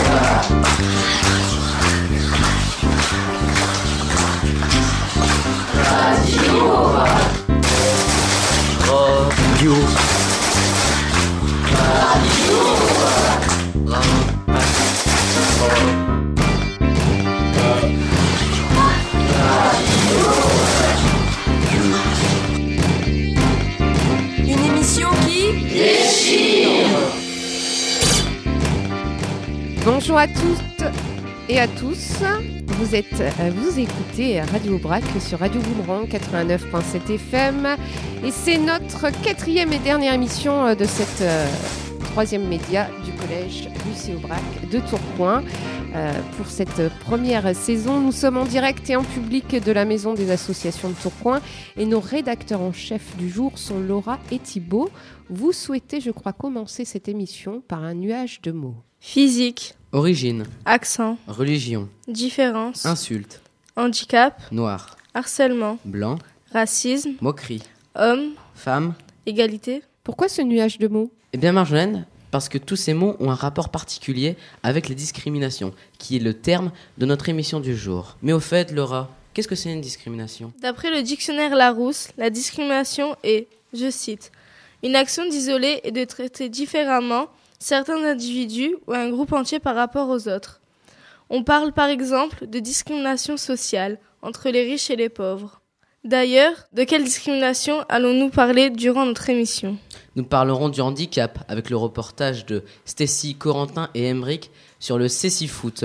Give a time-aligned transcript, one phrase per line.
[9.62, 10.01] Radio.
[30.04, 30.84] Bonjour à toutes
[31.48, 32.24] et à tous.
[32.66, 37.76] Vous êtes, euh, vous écoutez Radio Brac sur Radio Boomerang 89.7 FM
[38.24, 41.46] et c'est notre quatrième et dernière émission euh, de cette euh,
[42.00, 45.44] troisième média du collège Lucie Aubrac de Tourcoing.
[46.36, 50.32] Pour cette première saison, nous sommes en direct et en public de la Maison des
[50.32, 51.40] associations de Tourcoing
[51.76, 54.90] et nos rédacteurs en chef du jour sont Laura et Thibault.
[55.30, 58.76] Vous souhaitez, je crois, commencer cette émission par un nuage de mots.
[59.00, 63.42] Physique, Origine, accent, religion, différence, insulte,
[63.76, 66.18] handicap, noir, harcèlement, blanc,
[66.50, 67.62] racisme, moquerie,
[67.94, 68.94] homme, femme.
[69.26, 69.82] égalité.
[70.02, 71.10] Pourquoi ce nuage de mots?
[71.34, 75.74] Eh bien Marjolaine, parce que tous ces mots ont un rapport particulier avec les discriminations,
[75.98, 78.16] qui est le terme de notre émission du jour.
[78.22, 80.54] Mais au fait, Laura, qu'est-ce que c'est une discrimination?
[80.62, 84.32] D'après le dictionnaire Larousse, la discrimination est, je cite,
[84.82, 87.26] une action d'isoler et de traiter différemment
[87.62, 90.60] certains individus ou un groupe entier par rapport aux autres.
[91.30, 95.60] On parle par exemple de discrimination sociale entre les riches et les pauvres.
[96.04, 99.78] D'ailleurs, de quelle discrimination allons-nous parler durant notre émission?
[100.16, 105.84] Nous parlerons du handicap avec le reportage de Stacy, Corentin et Emeric sur le Foot.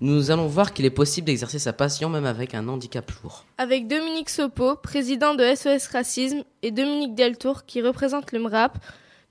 [0.00, 3.44] Nous allons voir qu'il est possible d'exercer sa passion même avec un handicap lourd.
[3.58, 8.78] Avec Dominique Sopo, président de SOS Racisme, et Dominique Deltour, qui représente le MRAP,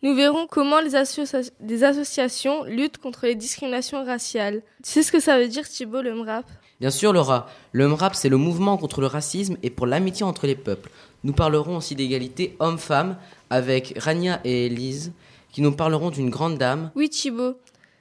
[0.04, 1.50] nous verrons comment les, associa-
[1.84, 4.62] associations luttent contre les discriminations raciales.
[4.84, 6.46] Tu sais ce que ça veut dire, Thibault, le MRAP
[6.80, 10.46] Bien sûr, Laura, le MRAP, c'est le mouvement contre le racisme et pour l'amitié entre
[10.46, 10.90] les peuples.
[11.24, 13.16] Nous parlerons aussi d'égalité homme-femme
[13.50, 15.14] avec Rania et Elise,
[15.54, 16.92] qui nous parleront d'une grande dame.
[16.96, 17.56] Oui, Thibault.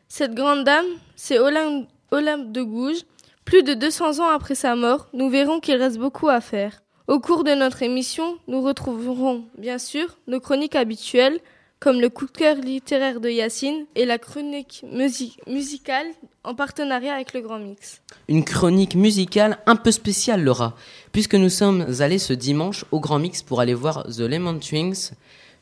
[0.09, 3.03] Cette grande dame, c'est Olympe, Olympe de Gouges.
[3.45, 6.83] Plus de 200 ans après sa mort, nous verrons qu'il reste beaucoup à faire.
[7.07, 11.41] Au cours de notre émission, nous retrouverons, bien sûr, nos chroniques habituelles,
[11.83, 16.07] comme le coup de cœur littéraire de Yacine et la chronique musi- musicale
[16.45, 18.01] en partenariat avec le Grand Mix.
[18.29, 20.77] Une chronique musicale un peu spéciale, Laura,
[21.11, 25.11] puisque nous sommes allés ce dimanche au Grand Mix pour aller voir The Lemon Twins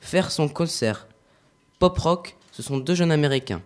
[0.00, 1.06] faire son concert.
[1.78, 3.62] Pop rock, ce sont deux jeunes américains.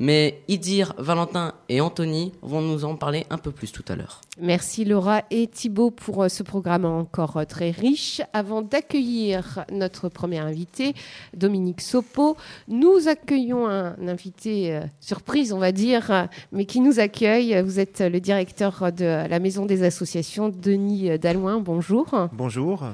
[0.00, 4.20] Mais Idir, Valentin et Anthony vont nous en parler un peu plus tout à l'heure.
[4.40, 8.22] Merci Laura et Thibault pour euh, ce programme encore euh, très riche.
[8.32, 10.94] Avant d'accueillir notre premier invité,
[11.36, 12.36] Dominique Sopo,
[12.68, 17.60] nous accueillons un invité euh, surprise, on va dire, mais qui nous accueille.
[17.62, 21.58] Vous êtes le directeur de la Maison des associations, Denis Dalloin.
[21.58, 22.28] Bonjour.
[22.32, 22.84] Bonjour.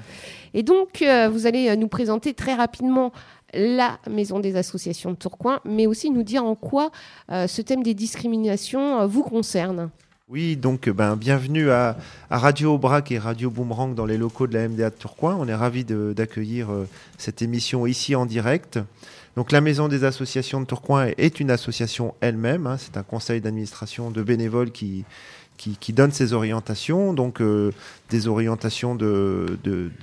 [0.55, 3.13] Et donc, vous allez nous présenter très rapidement
[3.55, 6.91] la Maison des associations de Tourcoing, mais aussi nous dire en quoi
[7.31, 9.91] euh, ce thème des discriminations euh, vous concerne.
[10.29, 11.97] Oui, donc euh, ben, bienvenue à,
[12.31, 15.37] Radio Aubrac et Radio Boomerang dans les locaux de la MDA de Tourcoing.
[15.39, 16.69] On est ravis d'accueillir
[17.19, 18.79] cette émission ici en direct.
[19.37, 22.67] Donc la Maison des associations de Tourcoing est une association elle-même.
[22.67, 22.77] hein.
[22.79, 25.05] C'est un conseil d'administration de bénévoles qui,
[25.57, 27.13] qui, donne ses orientations.
[27.13, 27.73] Donc euh,
[28.11, 28.95] des orientations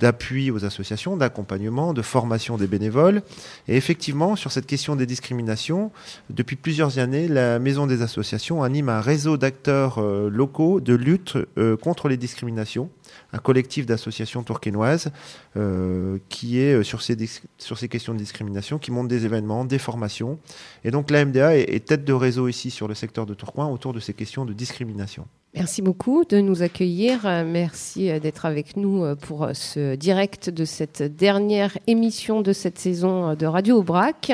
[0.00, 3.22] d'appui aux associations, d'accompagnement, de formation des bénévoles.
[3.68, 5.92] Et effectivement, sur cette question des discriminations,
[6.30, 11.36] Depuis plusieurs années, la Maison des associations anime un réseau d'acteurs euh, locaux de lutte
[11.58, 12.90] euh, contre les discriminations,
[13.32, 15.10] un collectif d'associations tourquenoises
[15.56, 19.24] euh, qui est euh, sur ces, dis- sur ces questions de discrimination, qui monte des
[19.24, 20.38] événements, des formations.
[20.84, 23.68] Et donc la MDA est, est tête de réseau ici sur le secteur de Tourcoing
[23.68, 25.26] autour de ces questions de discrimination.
[25.54, 27.22] Merci beaucoup de nous accueillir.
[27.46, 32.78] Merci euh, d'être avec nous euh, pour ce direct de cette dernière émission de cette
[32.78, 34.32] saison de Radio Aubrac.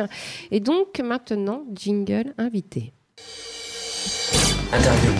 [0.51, 2.93] Et donc maintenant, jingle invité.
[4.73, 5.11] Interview.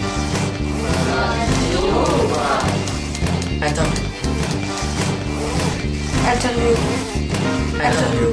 [3.61, 4.05] Interview.
[7.75, 8.29] Interview.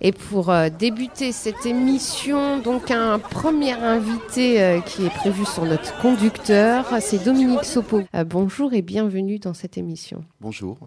[0.00, 5.64] Et pour euh, débuter cette émission, donc un premier invité euh, qui est prévu sur
[5.64, 8.02] notre conducteur, c'est Dominique Sopo.
[8.14, 10.24] Euh, bonjour et bienvenue dans cette émission.
[10.40, 10.78] Bonjour.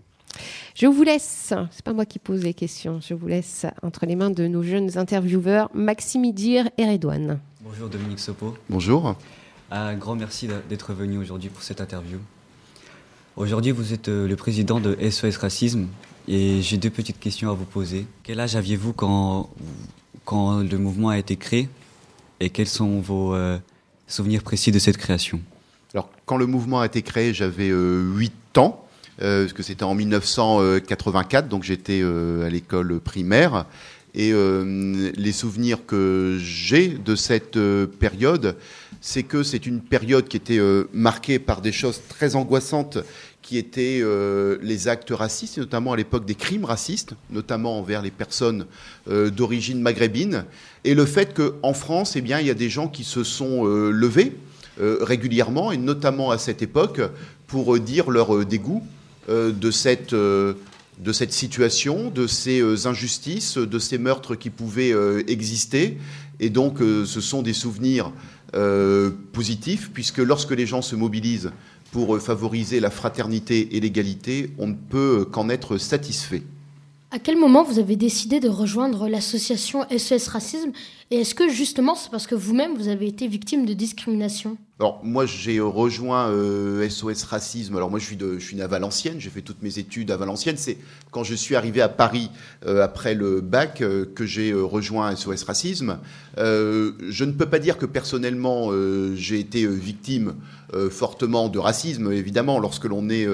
[0.73, 4.15] Je vous laisse, c'est pas moi qui pose les questions, je vous laisse entre les
[4.15, 7.41] mains de nos jeunes intervieweurs Maxime Idir et Redouane.
[7.59, 8.55] Bonjour Dominique Sopo.
[8.69, 9.17] Bonjour.
[9.71, 12.19] Un grand merci d'être venu aujourd'hui pour cette interview.
[13.37, 15.87] Aujourd'hui, vous êtes euh, le président de SOS Racisme
[16.27, 18.05] et j'ai deux petites questions à vous poser.
[18.23, 19.49] Quel âge aviez-vous quand,
[20.29, 21.69] le mouvement a été créé
[22.41, 23.57] et quels sont vos euh,
[24.05, 25.39] souvenirs précis de cette création?
[25.93, 28.85] Alors, quand le mouvement a été créé, j'avais 8 ans,
[29.17, 33.65] parce que c'était en 1984, donc j'étais à l'école primaire.
[34.13, 37.59] Et les souvenirs que j'ai de cette
[37.99, 38.55] période,
[39.01, 40.59] c'est que c'est une période qui était
[40.93, 42.99] marquée par des choses très angoissantes
[43.41, 48.11] qui étaient euh, les actes racistes, notamment à l'époque des crimes racistes, notamment envers les
[48.11, 48.65] personnes
[49.09, 50.45] euh, d'origine maghrébine,
[50.83, 53.67] et le fait qu'en France, eh bien, il y a des gens qui se sont
[53.67, 54.33] euh, levés
[54.77, 57.01] régulièrement, et notamment à cette époque,
[57.45, 58.81] pour dire leur dégoût
[59.27, 60.13] de cette
[61.33, 64.95] situation, de ces injustices, de ces meurtres qui pouvaient
[65.27, 65.99] exister.
[66.39, 68.11] Et donc, ce sont des souvenirs
[69.31, 71.51] positifs, puisque lorsque les gens se mobilisent
[71.91, 76.43] pour favoriser la fraternité et l'égalité, on ne peut qu'en être satisfait.
[77.13, 80.71] À quel moment vous avez décidé de rejoindre l'association SES Racisme
[81.11, 84.55] Et est-ce que justement c'est parce que vous-même vous avez été victime de discrimination?
[84.79, 86.29] Alors moi j'ai rejoint
[86.89, 87.75] SOS euh, Racisme.
[87.75, 90.55] Alors moi je suis, de, je à Valenciennes, j'ai fait toutes mes études à Valenciennes.
[90.55, 90.77] C'est
[91.11, 92.31] quand je suis arrivé à Paris
[92.65, 95.99] euh, après le bac euh, que j'ai rejoint SOS Racisme.
[96.37, 98.71] je ne peux pas dire que personnellement
[99.15, 100.35] j'ai été victime
[100.89, 102.13] fortement de racisme.
[102.13, 103.27] Évidemment, lorsque l'on est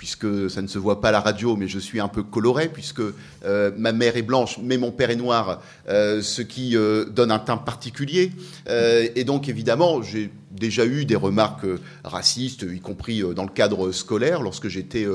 [0.00, 2.70] puisque ça ne se voit pas à la radio, mais je suis un peu coloré,
[2.70, 3.02] puisque
[3.44, 5.60] euh, ma mère est blanche, mais mon père est noir,
[5.90, 8.32] euh, ce qui euh, donne un teint particulier.
[8.66, 11.66] et donc, évidemment, j'ai déjà eu des remarques
[12.04, 15.06] racistes, y compris dans le cadre scolaire, lorsque j'étais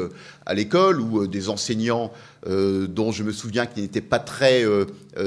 [0.46, 2.12] à l'école, ou des enseignants
[2.48, 4.64] dont je me souviens qu'ils n'étaient pas très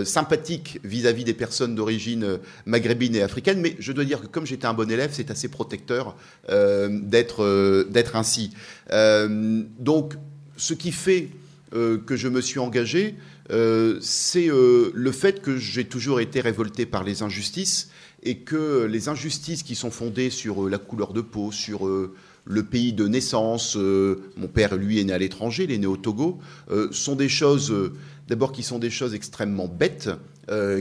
[0.04, 3.60] sympathiques vis-à-vis des personnes d'origine maghrébine et africaine.
[3.60, 6.16] Mais je dois dire que comme j'étais un bon élève, c'est assez protecteur
[6.48, 8.52] d'être d'être ainsi.
[8.90, 10.14] donc,
[10.56, 11.28] ce qui fait
[11.70, 13.14] que je me suis engagé,
[14.00, 17.90] c'est le fait que j'ai toujours été révolté par les injustices
[18.28, 22.14] et que les injustices qui sont fondées sur euh, la couleur de peau, sur euh,
[22.44, 25.86] le pays de naissance, euh, mon père lui est né à l'étranger, il est né
[25.86, 26.38] au Togo,
[26.90, 27.74] sont des choses,
[28.26, 30.10] d'abord qui sont des choses extrêmement bêtes,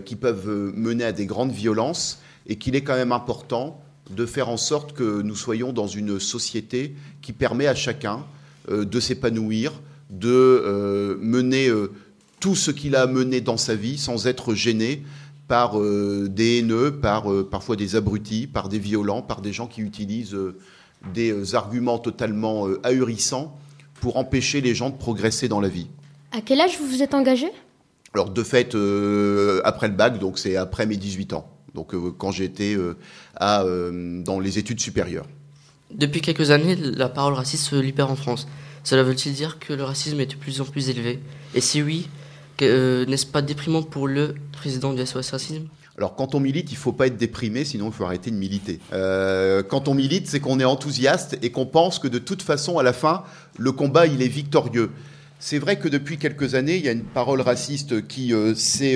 [0.05, 4.47] qui peuvent mener à des grandes violences, et qu'il est quand même important de faire
[4.47, 8.25] en sorte que nous soyons dans une société qui permet à chacun
[8.69, 9.73] de s'épanouir,
[10.09, 11.69] de mener
[12.39, 15.03] tout ce qu'il a mené dans sa vie sans être gêné
[15.47, 19.67] par euh, des haineux, par euh, parfois des abrutis, par des violents, par des gens
[19.67, 20.57] qui utilisent euh,
[21.13, 23.57] des arguments totalement ahurissants
[24.01, 25.87] pour empêcher les gens de progresser dans la vie.
[26.31, 27.47] À quel âge vous vous êtes engagé?
[28.13, 28.75] Alors de fait,
[29.63, 32.75] après le bac, donc c'est après mes 18 ans, donc quand j'étais
[33.39, 35.27] dans les études supérieures.
[35.93, 38.47] Depuis quelques années, la parole raciste se libère en France.
[38.83, 41.19] Cela veut-il dire que le racisme est de plus en plus élevé?
[41.53, 42.09] Et si oui,
[42.61, 45.67] euh, n'est-ce pas déprimant pour le président du SOS Racisme
[45.99, 48.79] alors quand on milite, il faut pas être déprimé, sinon il faut arrêter de militer.
[48.93, 52.77] Euh, quand on milite, c'est qu'on est enthousiaste et qu'on pense que de toute façon,
[52.77, 53.23] à la fin,
[53.57, 54.91] le combat, il est victorieux.
[55.39, 58.95] C'est vrai que depuis quelques années, il y a une parole raciste qui euh, s'est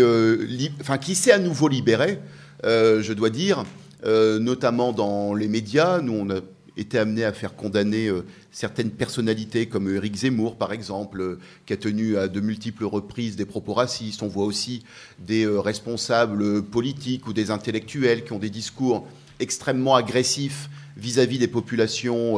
[1.32, 2.20] à nouveau libérée,
[2.64, 3.64] je dois dire,
[4.06, 6.02] notamment dans les médias.
[6.02, 6.42] Nous, on a
[6.78, 11.74] été amené à faire condamner euh, certaines personnalités comme Éric Zemmour, par exemple, euh, qui
[11.74, 14.24] a tenu à de multiples reprises des propos racistes.
[14.24, 14.84] On voit aussi
[15.20, 19.08] des euh, responsables politiques ou des intellectuels qui ont des discours
[19.40, 22.38] extrêmement agressifs vis-à-vis des populations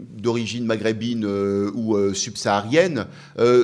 [0.00, 3.06] d'origine maghrébine ou subsaharienne.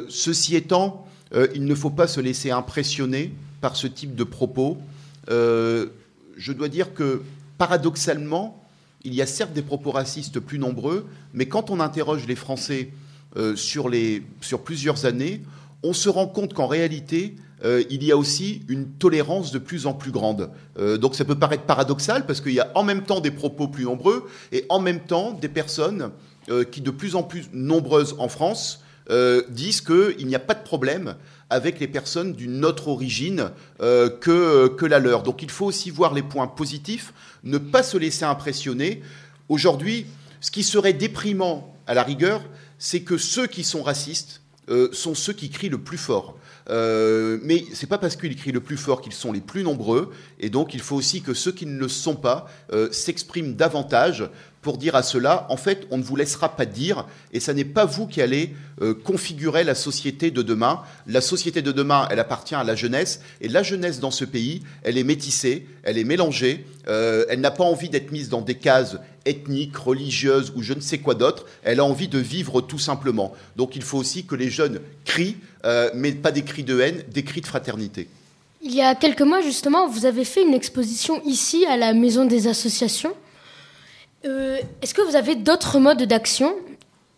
[0.08, 1.08] ceci étant,
[1.54, 4.78] il ne faut pas se laisser impressionner par ce type de propos.
[5.28, 7.22] je dois dire que,
[7.58, 8.59] paradoxalement,
[9.04, 12.90] il y a certes des propos racistes plus nombreux, mais quand on interroge les Français
[13.36, 13.88] euh, sur,
[14.64, 15.42] plusieurs années,
[15.82, 19.86] on se rend compte qu'en réalité, euh, il y a aussi une tolérance de plus
[19.86, 20.50] en plus grande.
[20.78, 23.68] Euh, donc ça peut paraître paradoxal parce qu'il y a en même temps des propos
[23.68, 26.10] plus nombreux et en même temps des personnes
[26.72, 28.82] qui, de plus en plus nombreuses en France,
[29.50, 31.14] disent qu'il n'y a pas de problème
[31.48, 35.22] avec les personnes d'une autre origine que, que la leur.
[35.22, 37.12] Donc il faut aussi voir les points positifs
[37.44, 39.02] ne pas se laisser impressionner.
[39.48, 40.06] Aujourd'hui,
[40.40, 42.42] ce qui serait déprimant à la rigueur,
[42.78, 46.36] c'est que ceux qui sont racistes euh, sont ceux qui crient le plus fort.
[46.68, 50.12] Euh, mais c'est pas parce qu'ils crient le plus fort qu'ils sont les plus nombreux,
[50.38, 54.30] et donc il faut aussi que ceux qui ne le sont pas euh, s'expriment davantage
[54.62, 57.64] pour dire à cela, en fait, on ne vous laissera pas dire, et ce n'est
[57.64, 60.82] pas vous qui allez euh, configurer la société de demain.
[61.06, 64.62] La société de demain, elle appartient à la jeunesse, et la jeunesse dans ce pays,
[64.82, 68.56] elle est métissée, elle est mélangée, euh, elle n'a pas envie d'être mise dans des
[68.56, 72.78] cases ethniques, religieuses ou je ne sais quoi d'autre, elle a envie de vivre tout
[72.78, 73.32] simplement.
[73.56, 77.02] Donc il faut aussi que les jeunes crient, euh, mais pas des cris de haine,
[77.08, 78.08] des cris de fraternité.
[78.62, 82.26] Il y a quelques mois, justement, vous avez fait une exposition ici à la Maison
[82.26, 83.14] des Associations.
[84.24, 86.54] Euh, Est-ce que vous avez d'autres modes d'action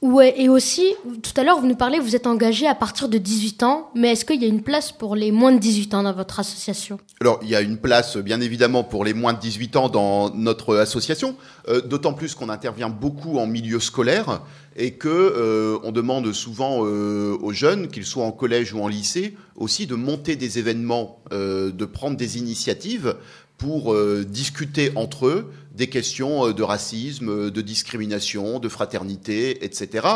[0.02, 3.18] Ouais, et aussi, tout à l'heure, vous nous parlez, vous êtes engagé à partir de
[3.18, 6.02] 18 ans, mais est-ce qu'il y a une place pour les moins de 18 ans
[6.02, 9.38] dans votre association Alors, il y a une place, bien évidemment, pour les moins de
[9.38, 11.36] 18 ans dans notre association,
[11.68, 14.42] euh, d'autant plus qu'on intervient beaucoup en milieu scolaire
[14.74, 18.88] et que euh, on demande souvent euh, aux jeunes, qu'ils soient en collège ou en
[18.88, 23.14] lycée, aussi de monter des événements, euh, de prendre des initiatives
[23.56, 29.64] pour euh, discuter entre eux des questions euh, de racisme, euh, de discrimination, de fraternité,
[29.64, 30.06] etc.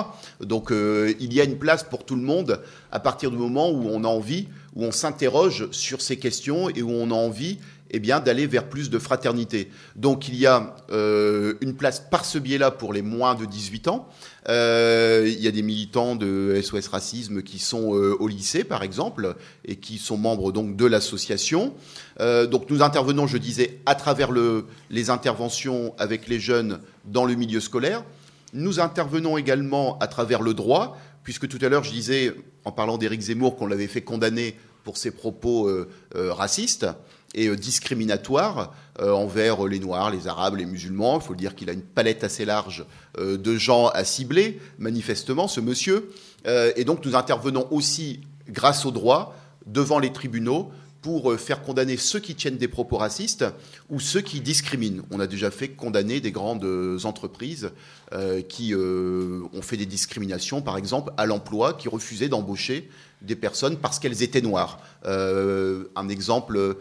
[0.40, 2.60] Donc euh, il y a une place pour tout le monde
[2.92, 6.82] à partir du moment où on a envie, où on s'interroge sur ces questions et
[6.82, 7.58] où on a envie
[7.92, 9.70] eh bien, d'aller vers plus de fraternité.
[9.94, 14.08] Donc il y a une place par ce biais-là pour les moins de 18 ans.
[14.48, 19.76] Il y a des militants de SOS Racisme qui sont au lycée, par exemple, et
[19.76, 21.75] qui sont membres donc de l'association.
[22.20, 27.25] Euh, donc nous intervenons, je disais, à travers le, les interventions avec les jeunes dans
[27.25, 28.04] le milieu scolaire.
[28.52, 32.96] Nous intervenons également à travers le droit, puisque tout à l'heure je disais, en parlant
[32.96, 36.87] d'Éric Zemmour, qu'on l'avait fait condamner pour ses propos euh, euh, racistes
[37.35, 41.18] et discriminatoires envers les Noirs, les Arabes, les musulmans.
[41.18, 42.87] Il faut dire qu'il a une palette assez large
[43.18, 46.08] de gens à cibler, manifestement, ce monsieur.
[46.46, 50.70] Et donc nous intervenons aussi, grâce au droit, devant les tribunaux
[51.06, 53.44] pour euh, faire condamner ceux qui tiennent des propos racistes
[53.90, 55.04] ou ceux qui discriminent.
[55.12, 57.70] On a déjà fait condamner des grandes euh, entreprises
[58.12, 62.90] euh, qui ont fait des discriminations, par exemple, à l'emploi, qui refusaient d'embaucher
[63.22, 64.80] des personnes parce qu'elles étaient noires.
[65.04, 66.76] Un exemple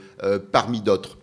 [0.52, 1.18] parmi d'autres.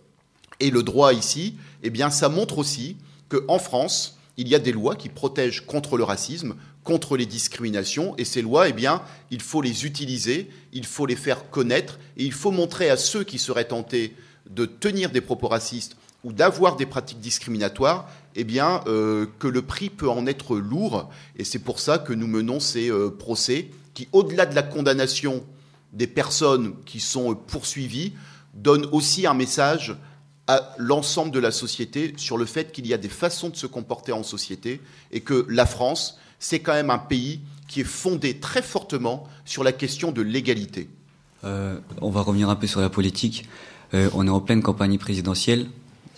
[0.61, 2.95] Et le droit ici, eh ça montre aussi
[3.27, 8.15] qu'en France, il y a des lois qui protègent contre le racisme, contre les discriminations,
[8.17, 12.25] et ces lois, eh bien, il faut les utiliser, il faut les faire connaître, et
[12.25, 14.15] il faut montrer à ceux qui seraient tentés
[14.49, 19.61] de tenir des propos racistes ou d'avoir des pratiques discriminatoires, eh bien, euh, que le
[19.61, 23.69] prix peut en être lourd, et c'est pour ça que nous menons ces euh, procès
[23.93, 25.43] qui, au-delà de la condamnation
[25.91, 28.13] des personnes qui sont euh, poursuivies,
[28.53, 29.95] donnent aussi un message
[30.47, 33.67] à l'ensemble de la société sur le fait qu'il y a des façons de se
[33.67, 38.39] comporter en société et que la France, c'est quand même un pays qui est fondé
[38.39, 40.89] très fortement sur la question de l'égalité.
[41.45, 43.47] Euh, on va revenir un peu sur la politique.
[43.93, 45.67] Euh, on est en pleine campagne présidentielle.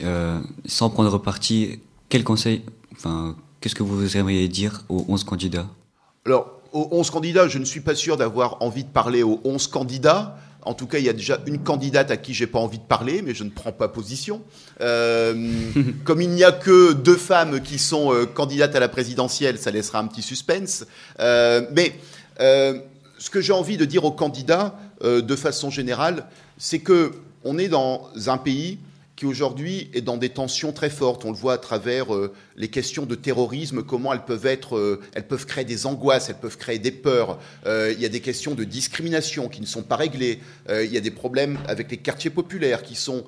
[0.01, 1.79] Euh, sans prendre parti,
[2.10, 2.63] quel conseil,
[2.94, 5.67] enfin, qu'est-ce que vous aimeriez dire aux 11 candidats?
[6.25, 9.67] Alors, aux 11 candidats, je ne suis pas sûr d'avoir envie de parler aux 11
[9.67, 10.38] candidats.
[10.65, 12.84] En tout cas, il y a déjà une candidate à qui j'ai pas envie de
[12.84, 14.41] parler, mais je ne prends pas position.
[14.81, 15.51] Euh,
[16.03, 19.69] comme il n'y a que deux femmes qui sont euh, candidates à la présidentielle, ça
[19.69, 20.86] laissera un petit suspense.
[21.19, 21.95] Euh, mais
[22.39, 26.25] ce que j'ai envie de dire aux candidats, de façon générale,
[26.57, 27.12] c'est que
[27.45, 28.79] on est dans un pays
[29.15, 31.24] qui aujourd'hui est dans des tensions très fortes.
[31.24, 35.01] On le voit à travers euh, les questions de terrorisme, comment elles peuvent être, euh,
[35.13, 37.39] elles peuvent créer des angoisses, elles peuvent créer des peurs.
[37.65, 40.39] Euh, il y a des questions de discrimination qui ne sont pas réglées.
[40.69, 43.25] Il y a des problèmes avec les quartiers populaires qui sont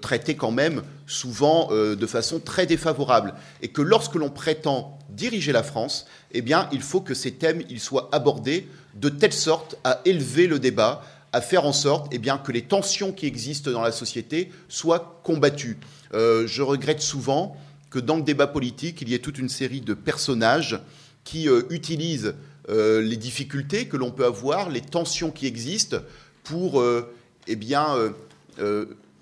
[0.00, 3.34] traités quand même souvent de façon très défavorable.
[3.62, 7.62] Et que lorsque l'on prétend diriger la France, eh bien, il faut que ces thèmes
[7.68, 12.18] ils soient abordés de telle sorte à élever le débat, à faire en sorte eh
[12.18, 15.78] que les tensions qui existent dans la société soient combattues.
[16.14, 17.56] Euh, je regrette souvent
[17.90, 20.80] que dans le débat politique, il y ait toute une série de personnages
[21.24, 22.34] qui euh, utilisent
[22.68, 25.98] euh, les difficultés que l'on peut avoir, les tensions qui existent,
[26.44, 26.82] pour
[27.46, 27.58] eh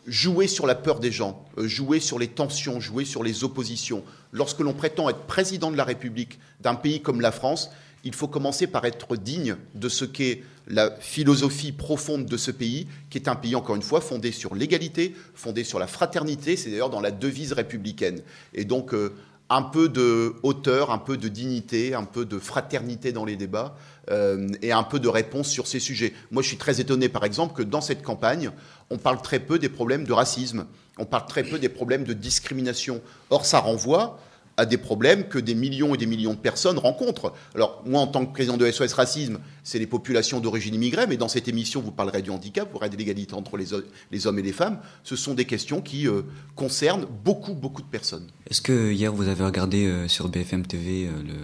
[0.06, 4.02] jouer sur la peur des gens, jouer sur les tensions, jouer sur les oppositions.
[4.32, 7.70] Lorsque l'on prétend être président de la République d'un pays comme la France,
[8.04, 12.86] il faut commencer par être digne de ce qu'est la philosophie profonde de ce pays,
[13.10, 16.70] qui est un pays, encore une fois, fondé sur l'égalité, fondé sur la fraternité, c'est
[16.70, 18.22] d'ailleurs dans la devise républicaine.
[18.54, 19.14] Et donc, euh,
[19.50, 23.76] un peu de hauteur, un peu de dignité, un peu de fraternité dans les débats,
[24.10, 26.12] euh, et un peu de réponse sur ces sujets.
[26.30, 28.50] Moi, je suis très étonné, par exemple, que dans cette campagne,
[28.90, 30.66] on parle très peu des problèmes de racisme,
[30.98, 33.00] on parle très peu des problèmes de discrimination.
[33.30, 34.20] Or, ça renvoie
[34.58, 37.32] à des problèmes que des millions et des millions de personnes rencontrent.
[37.54, 41.16] Alors, moi, en tant que président de SOS Racisme, c'est les populations d'origine immigrée, mais
[41.16, 44.26] dans cette émission, vous parlerez du handicap, vous parlerez de l'égalité entre les, ho- les
[44.26, 44.80] hommes et les femmes.
[45.04, 46.22] Ce sont des questions qui euh,
[46.56, 48.26] concernent beaucoup, beaucoup de personnes.
[48.50, 51.34] Est-ce que hier vous avez regardé euh, sur BFM TV euh, le,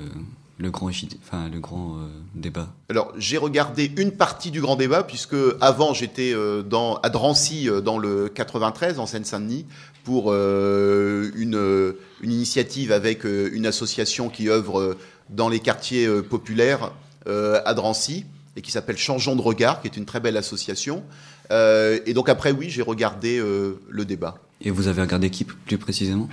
[0.59, 4.77] le grand, JT enfin, le grand euh, débat Alors, j'ai regardé une partie du grand
[4.77, 9.67] débat, puisque avant, j'étais euh, dans, à Drancy, euh, dans le 93, en Seine-Saint-Denis,
[10.05, 14.99] pour une, une initiative avec une association qui œuvre
[15.31, 16.93] dans les quartiers populaires
[17.25, 21.03] à Drancy, et qui s'appelle Changeons de regard, qui est une très belle association.
[21.51, 24.37] Et donc après, oui, j'ai regardé le débat.
[24.61, 26.29] Et vous avez regardé qui plus précisément?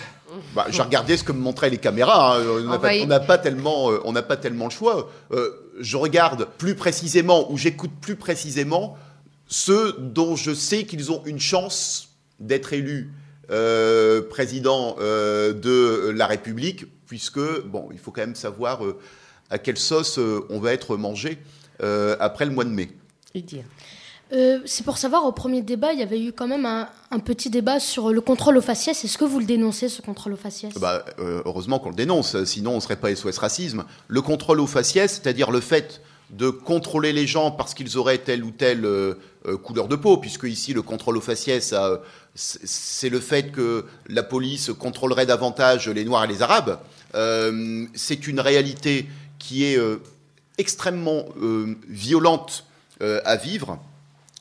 [0.56, 2.38] Bah, j'ai regardé ce que me montraient les caméras.
[2.38, 2.44] hein.
[2.46, 5.10] On n'a On pas, va n'a pas tellement, euh, on n'a pas tellement le choix.
[5.32, 8.98] Euh, je regarde plus précisément ou j'écoute plus précisément
[9.48, 13.12] ceux dont je sais qu'ils ont une chance d'être élus
[13.50, 18.98] euh, président euh, de la République, puisque bon, il faut quand même savoir euh,
[19.50, 21.38] à quelle sauce euh, on va être mangé
[21.84, 22.92] euh, après le mois de mai.
[23.34, 23.64] Lydia.
[24.34, 27.50] Euh, c'est pour savoir, au premier débat, il y avait eu quand même un, petit
[27.50, 29.04] débat sur le contrôle aux faciès.
[29.04, 30.74] Est-ce que vous le dénoncez, ce contrôle aux faciès?
[30.76, 33.84] Bah, euh, heureusement qu'on le dénonce, sinon on serait pas SOS Racisme.
[34.08, 38.46] Le contrôle aux faciès, c'est-à-dire le fait de contrôler les gens parce qu'ils auraient telle
[38.46, 39.16] ou telle euh,
[39.62, 41.74] couleur de peau, puisque ici le contrôle aux faciès,
[42.34, 46.80] c'est le fait que la police contrôlerait davantage les Noirs et les Arabes.
[47.94, 49.08] C'est une réalité
[49.40, 49.78] qui est
[50.58, 51.26] extrêmement
[51.90, 52.66] violente
[53.02, 53.78] à vivre.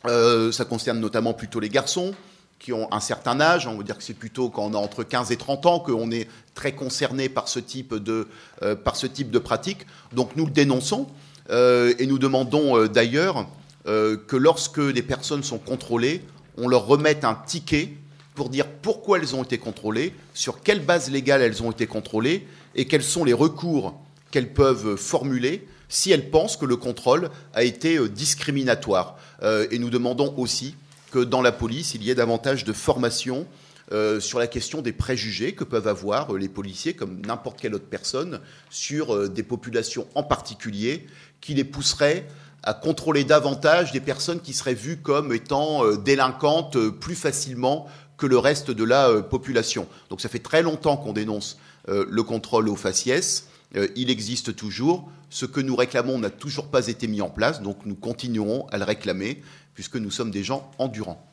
[0.06, 2.14] Euh, ça concerne notamment plutôt les garçons
[2.58, 3.66] qui ont un certain âge.
[3.66, 6.10] On va dire que c'est plutôt quand on a entre 15 et 30 ans qu'on
[6.10, 8.28] est très concerné par ce type de,
[8.62, 9.86] euh, par ce type de pratique.
[10.12, 11.06] Donc nous le dénonçons
[11.50, 13.46] euh, et nous demandons d'ailleurs
[13.86, 16.22] que lorsque des personnes sont contrôlées,
[16.58, 17.94] on leur remette un ticket
[18.34, 22.46] pour dire pourquoi elles ont été contrôlées, sur quelle base légale elles ont été contrôlées
[22.74, 23.98] et quels sont les recours
[24.30, 29.18] qu'elles peuvent formuler si elles pensent que le contrôle a été euh, discriminatoire.
[29.42, 30.74] Euh, et nous demandons aussi
[31.10, 33.46] que dans la police, il y ait davantage de formation
[33.92, 37.88] euh, sur la question des préjugés que peuvent avoir les policiers, comme n'importe quelle autre
[37.90, 41.06] personne, sur des populations en particulier,
[41.40, 42.26] qui les pousseraient
[42.62, 48.38] à contrôler davantage des personnes qui seraient vues comme étant délinquantes plus facilement que le
[48.38, 49.88] reste de la population.
[50.10, 53.48] Donc ça fait très longtemps qu'on dénonce le contrôle aux faciès.
[53.96, 55.10] Il existe toujours.
[55.30, 58.78] Ce que nous réclamons n'a toujours pas été mis en place, donc nous continuerons à
[58.78, 59.42] le réclamer,
[59.74, 61.24] puisque nous sommes des gens endurants.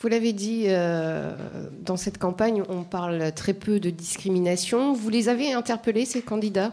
[0.00, 1.34] Vous l'avez dit, euh,
[1.80, 4.92] dans cette campagne, on parle très peu de discrimination.
[4.92, 6.72] Vous les avez interpellés, ces candidats?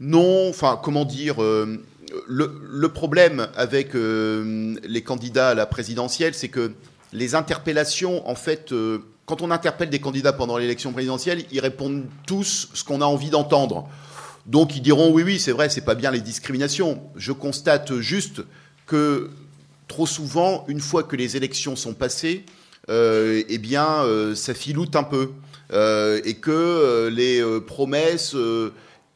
[0.00, 1.82] Non, enfin, comment dire euh,
[2.26, 6.72] le, le problème avec euh, les candidats à la présidentielle, c'est que
[7.12, 8.74] les interpellations, en fait,
[9.24, 13.30] quand on interpelle des candidats pendant l'élection présidentielle, ils répondent tous ce qu'on a envie
[13.30, 13.88] d'entendre.
[14.46, 17.02] Donc ils diront oui, oui, c'est vrai, c'est pas bien les discriminations.
[17.16, 18.42] Je constate juste
[18.86, 19.30] que
[19.88, 22.44] trop souvent, une fois que les élections sont passées,
[22.88, 25.30] euh, eh bien, euh, ça filoute un peu.
[25.72, 28.36] Euh, et que les promesses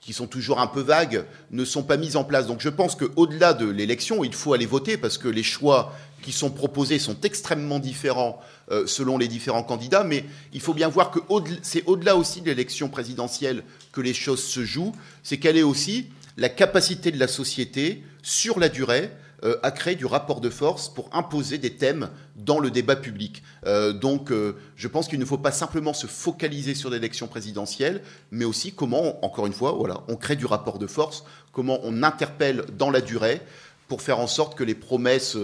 [0.01, 2.49] qui sont toujours un peu vagues ne sont pas mises en place.
[2.49, 6.33] Donc je pense qu'au-delà de l'élection, il faut aller voter parce que les choix qui
[6.33, 11.11] sont proposés sont extrêmement différents euh, selon les différents candidats, mais il faut bien voir
[11.11, 11.19] que
[11.63, 16.07] c'est au-delà aussi de l'élection présidentielle que les choses se jouent, c'est quelle est aussi
[16.37, 19.11] la capacité de la société sur la durée
[19.43, 23.43] euh, à créer du rapport de force pour imposer des thèmes dans le débat public.
[23.67, 24.31] Euh, donc,
[24.77, 29.25] je pense qu'il ne faut pas simplement se focaliser sur l'élection présidentielle, mais aussi comment,
[29.25, 33.01] encore une fois, voilà, on crée du rapport de force, comment on interpelle dans la
[33.01, 33.41] durée
[33.89, 35.37] pour faire en sorte que les promesses,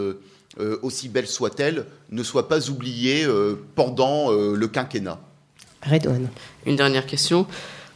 [0.59, 5.19] euh, aussi belles soient-elles, ne soient pas oubliées euh, pendant euh, le quinquennat.
[5.83, 6.29] Redouane.
[6.65, 7.47] Une dernière question.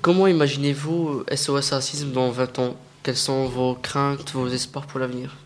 [0.03, 2.77] Comment imaginez-vous SOS Racisme dans 20 ans?
[3.03, 5.37] Quelles sont vos craintes, vos espoirs pour l'avenir?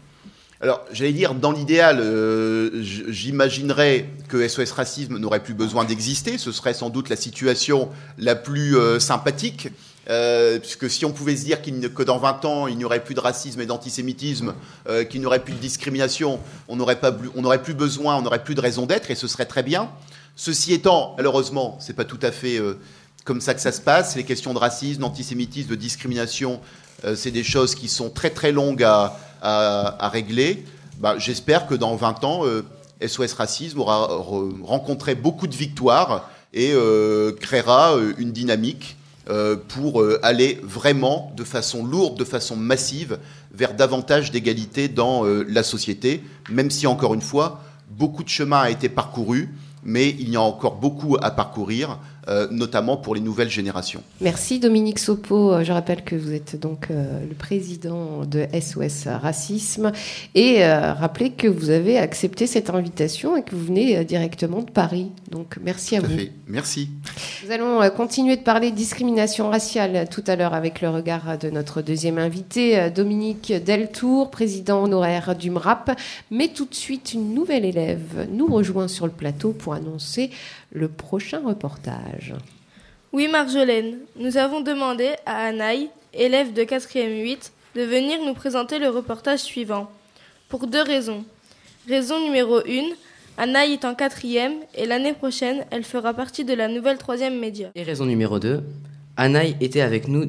[0.64, 6.38] Alors, j'allais dire, dans l'idéal, euh, j'imaginerais que SOS Racisme n'aurait plus besoin d'exister.
[6.38, 9.68] Ce serait sans doute la situation la plus euh, sympathique.
[10.11, 13.14] Euh, puisque si on pouvait se dire que dans 20 ans, il n'y aurait plus
[13.14, 14.55] de racisme et d'antisémitisme,
[14.88, 18.61] euh, qu'il n'y aurait plus de discrimination, on n'aurait plus besoin, on n'aurait plus de
[18.61, 19.88] raison d'être, et ce serait très bien.
[20.37, 22.79] Ceci étant, malheureusement, c'est pas tout à fait euh,
[23.25, 24.17] comme ça que ça se passe.
[24.17, 26.61] Les questions de racisme, d'antisémitisme, de discrimination,
[27.05, 29.17] euh, c'est des choses qui sont très très longues à,
[30.12, 30.64] régler.
[30.99, 32.43] Bah, J'espère que dans 20 ans,
[33.07, 36.73] SOS Racisme aura re- rencontré beaucoup de victoires et
[37.40, 38.97] créera une dynamique
[39.69, 43.19] pour euh, aller vraiment de façon lourde, de façon massive,
[43.53, 48.61] vers davantage d'égalité dans euh, la société, même si, encore une fois, beaucoup de chemin
[48.61, 53.21] a été parcouru, mais il y a encore beaucoup à parcourir, euh, notamment pour les
[53.21, 54.03] nouvelles générations.
[54.21, 55.63] Merci Dominique Sopo.
[55.63, 59.93] Je rappelle que vous êtes donc euh, le président de SOS Racisme
[60.35, 64.63] et euh, rappelez que vous avez accepté cette invitation et que vous venez euh, directement
[64.63, 65.11] de Paris.
[65.31, 66.17] Donc merci à Tout vous.
[66.17, 66.33] fait.
[66.49, 66.89] Merci.
[67.45, 71.51] Nous allons continuer de parler de discrimination raciale tout à l'heure avec le regard de
[71.51, 75.91] notre deuxième invité, Dominique Deltour, président honoraire du MRAP.
[76.31, 80.31] Mais tout de suite, une nouvelle élève nous rejoint sur le plateau pour annoncer
[80.75, 82.35] le prochain reportage.
[83.13, 88.79] Oui, Marjolaine, nous avons demandé à Anaï, élève de 4e 8, de venir nous présenter
[88.79, 89.91] le reportage suivant.
[90.49, 91.25] Pour deux raisons.
[91.89, 92.63] Raison numéro 1,
[93.39, 97.71] Anaï est en quatrième et l'année prochaine, elle fera partie de la nouvelle troisième média.
[97.75, 98.63] Et raison numéro 2,
[99.17, 100.25] Anaï était avec nous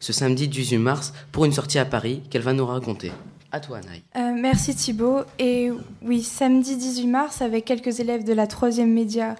[0.00, 3.12] ce samedi 18 mars pour une sortie à Paris qu'elle va nous raconter.
[3.50, 4.02] À toi Anaï.
[4.16, 5.20] Euh, merci Thibaut.
[5.38, 5.70] Et
[6.02, 9.36] oui, samedi 18 mars, avec quelques élèves de la troisième média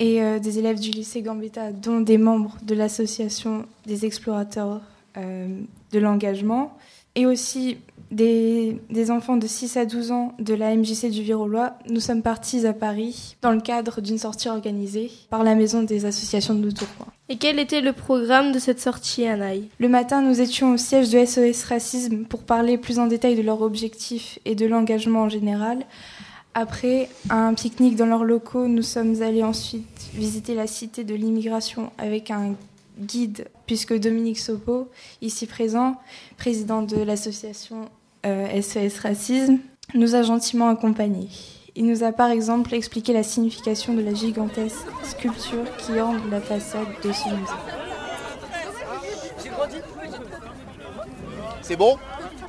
[0.00, 4.80] et euh, des élèves du lycée Gambetta, dont des membres de l'association des explorateurs
[5.16, 5.60] euh,
[5.92, 6.76] de l'engagement,
[7.14, 7.76] et aussi
[8.10, 12.22] des, des enfants de 6 à 12 ans de la MJC du Virolois, nous sommes
[12.22, 16.70] partis à Paris dans le cadre d'une sortie organisée par la Maison des associations de
[16.70, 17.06] Tourcoing.
[17.28, 19.68] Et quel était le programme de cette sortie, Anaï?
[19.78, 23.42] Le matin, nous étions au siège de SOS Racisme pour parler plus en détail de
[23.42, 25.84] leurs objectifs et de l'engagement en général.
[26.54, 31.92] Après un pique-nique dans leurs locaux, nous sommes allés ensuite visiter la cité de l'immigration
[31.96, 32.54] avec un
[32.98, 34.88] guide, puisque Dominique Sopo,
[35.22, 35.94] ici présent,
[36.36, 37.88] président de l'association
[38.26, 39.58] euh, SOS Racisme,
[39.94, 41.28] nous a gentiment accompagnés.
[41.76, 46.40] Il nous a par exemple expliqué la signification de la gigantesque sculpture qui orne la
[46.40, 47.52] façade de ce musée.
[51.62, 51.96] C'est bon?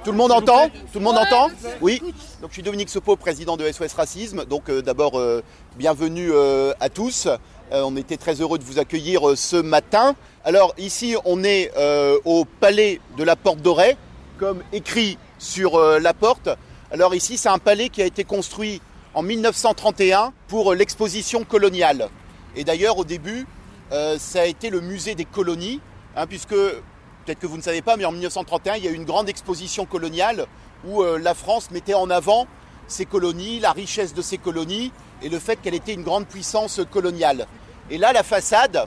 [0.03, 0.69] Tout le monde entend?
[0.91, 1.49] Tout le monde entend?
[1.81, 2.01] Oui?
[2.41, 4.45] Donc je suis Dominique Sopo, président de SOS Racisme.
[4.45, 5.43] Donc euh, d'abord, euh,
[5.77, 7.27] bienvenue euh, à tous.
[7.71, 10.15] On était très heureux de vous accueillir ce matin.
[10.43, 11.71] Alors ici, on est
[12.25, 13.95] au palais de la Porte Dorée,
[14.37, 16.49] comme écrit sur la porte.
[16.91, 18.81] Alors ici, c'est un palais qui a été construit
[19.13, 22.09] en 1931 pour l'exposition coloniale.
[22.57, 23.47] Et d'ailleurs, au début,
[24.17, 25.79] ça a été le musée des colonies,
[26.17, 28.95] hein, puisque peut-être que vous ne savez pas, mais en 1931, il y a eu
[28.95, 30.45] une grande exposition coloniale
[30.85, 32.47] où euh, la France mettait en avant
[32.87, 34.91] ses colonies, la richesse de ses colonies
[35.21, 37.47] et le fait qu'elle était une grande puissance coloniale.
[37.89, 38.85] Et là, la façade,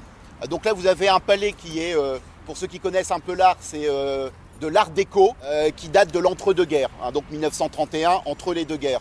[0.48, 3.35] donc là, vous avez un palais qui est, euh, pour ceux qui connaissent un peu
[3.35, 4.28] l'art, c'est euh,
[4.61, 5.35] de l'art déco
[5.76, 9.00] qui date de l'entre-deux-guerres, hein, donc 1931, entre les deux guerres.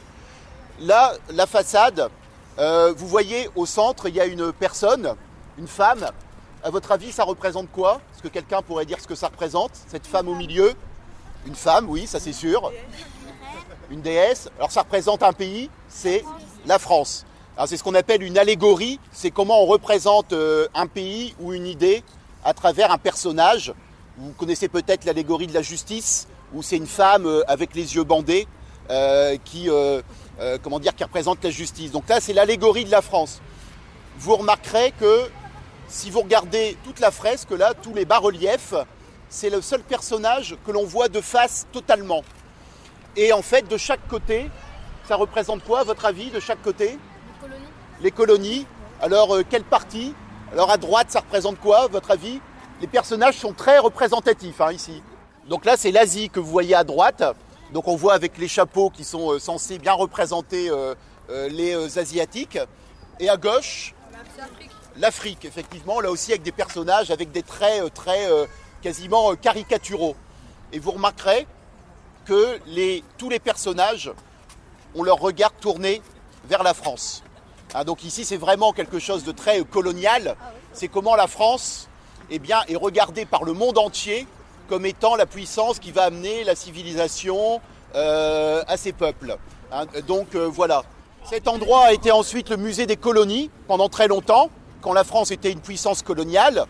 [0.80, 2.10] Là, la façade,
[2.58, 5.16] vous voyez au centre, il y a une personne,
[5.60, 6.10] une femme.
[6.64, 8.02] À votre avis, ça représente quoi?
[8.14, 10.74] Est-ce que quelqu'un pourrait dire ce que ça représente Cette femme au milieu?
[11.46, 12.72] Une femme, oui, ça c'est sûr.
[13.92, 14.50] Une déesse.
[14.58, 16.24] Alors ça représente un pays, c'est
[16.66, 17.26] la France.
[17.68, 21.68] C'est ce qu'on appelle une allégorie, c'est comment on représente euh, un pays ou une
[21.68, 22.04] idée
[22.44, 23.74] à travers un personnage.
[24.18, 28.04] Vous connaissez peut-être l'allégorie de la justice, où c'est une femme euh, avec les yeux
[28.04, 28.48] bandés
[28.90, 31.92] euh, qui, qui représente la justice.
[31.92, 33.40] Donc là, c'est l'allégorie de la France.
[34.18, 35.30] Vous remarquerez que
[35.88, 38.74] si vous regardez toute la fresque, là, tous les bas-reliefs,
[39.34, 42.24] c'est le seul personnage que l'on voit de face totalement.
[43.16, 44.50] Et en fait, de chaque côté,
[45.08, 47.00] ça représente quoi, à votre avis, de chaque côté
[48.02, 48.68] Les colonies.
[49.02, 50.14] Alors, euh, quelle partie
[50.52, 52.42] Alors, à droite, ça représente quoi, à votre avis
[52.80, 55.02] Les personnages sont très représentatifs, hein, ici.
[55.50, 57.24] Donc là, c'est l'Asie que vous voyez à droite.
[57.74, 60.94] Donc, on voit avec les chapeaux qui sont euh, censés bien représenter euh,
[61.32, 62.60] euh, les Asiatiques.
[63.20, 63.96] Et à gauche,
[64.96, 68.28] l'Afrique, effectivement, là aussi avec des personnages avec des traits très
[68.84, 70.16] quasiment euh, caricaturaux.
[70.72, 71.48] Et vous remarquerez
[72.26, 74.12] que les, tous les personnages
[74.96, 76.02] ont leur regard tourné
[76.46, 77.24] vers la France.
[77.74, 80.36] Hein, donc ici, c'est vraiment quelque chose de très euh, colonial.
[80.74, 81.88] C'est comment la France
[82.30, 84.28] eh bien, est regardée par le monde entier
[84.70, 87.62] comme étant la puissance qui va amener la civilisation
[87.96, 89.38] euh, à ses peuples.
[89.72, 90.84] Hein, donc euh, voilà.
[91.26, 94.50] Cet endroit a été ensuite le musée des colonies pendant très longtemps,
[94.82, 96.66] quand la France était une puissance coloniale.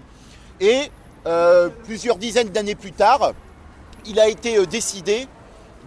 [0.60, 0.91] Et
[1.26, 3.34] euh, plusieurs dizaines d'années plus tard,
[4.06, 5.28] il a été euh, décidé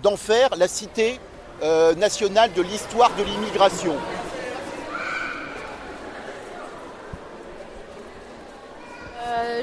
[0.03, 1.21] d'en faire la cité
[1.63, 3.95] euh, nationale de l'histoire de l'immigration.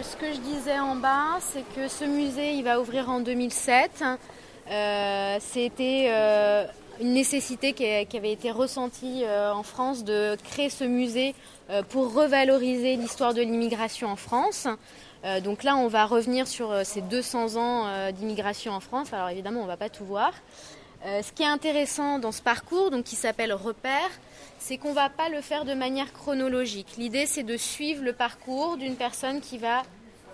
[0.02, 4.04] Ce que je disais en bas, c'est que ce musée, il va ouvrir en 2007.
[4.70, 6.08] Euh, C'était
[7.00, 11.36] une nécessité qui, avait été ressentie en France de créer ce musée
[11.90, 14.68] pour revaloriser l'histoire de l'immigration en France.
[15.26, 19.14] Euh, donc là, on va revenir sur euh, ces 200 ans euh, d'immigration en France.
[19.14, 20.34] Alors évidemment, on ne va pas tout voir.
[21.06, 24.10] Euh, ce qui est intéressant dans ce parcours, donc qui s'appelle Repère,
[24.58, 26.96] c'est qu'on ne va pas le faire de manière chronologique.
[26.98, 29.84] L'idée, c'est de suivre le parcours d'une personne qui va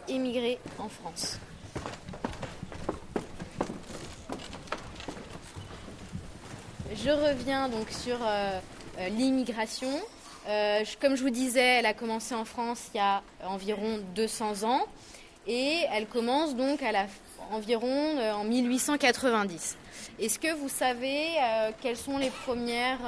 [0.07, 1.39] émigrer en France.
[6.95, 8.59] Je reviens donc sur euh,
[8.99, 9.89] euh, l'immigration.
[10.49, 14.63] Euh, comme je vous disais, elle a commencé en France il y a environ 200
[14.63, 14.87] ans
[15.45, 17.05] et elle commence donc à la,
[17.51, 19.77] environ euh, en 1890.
[20.19, 22.99] Est-ce que vous savez euh, quelles sont les premières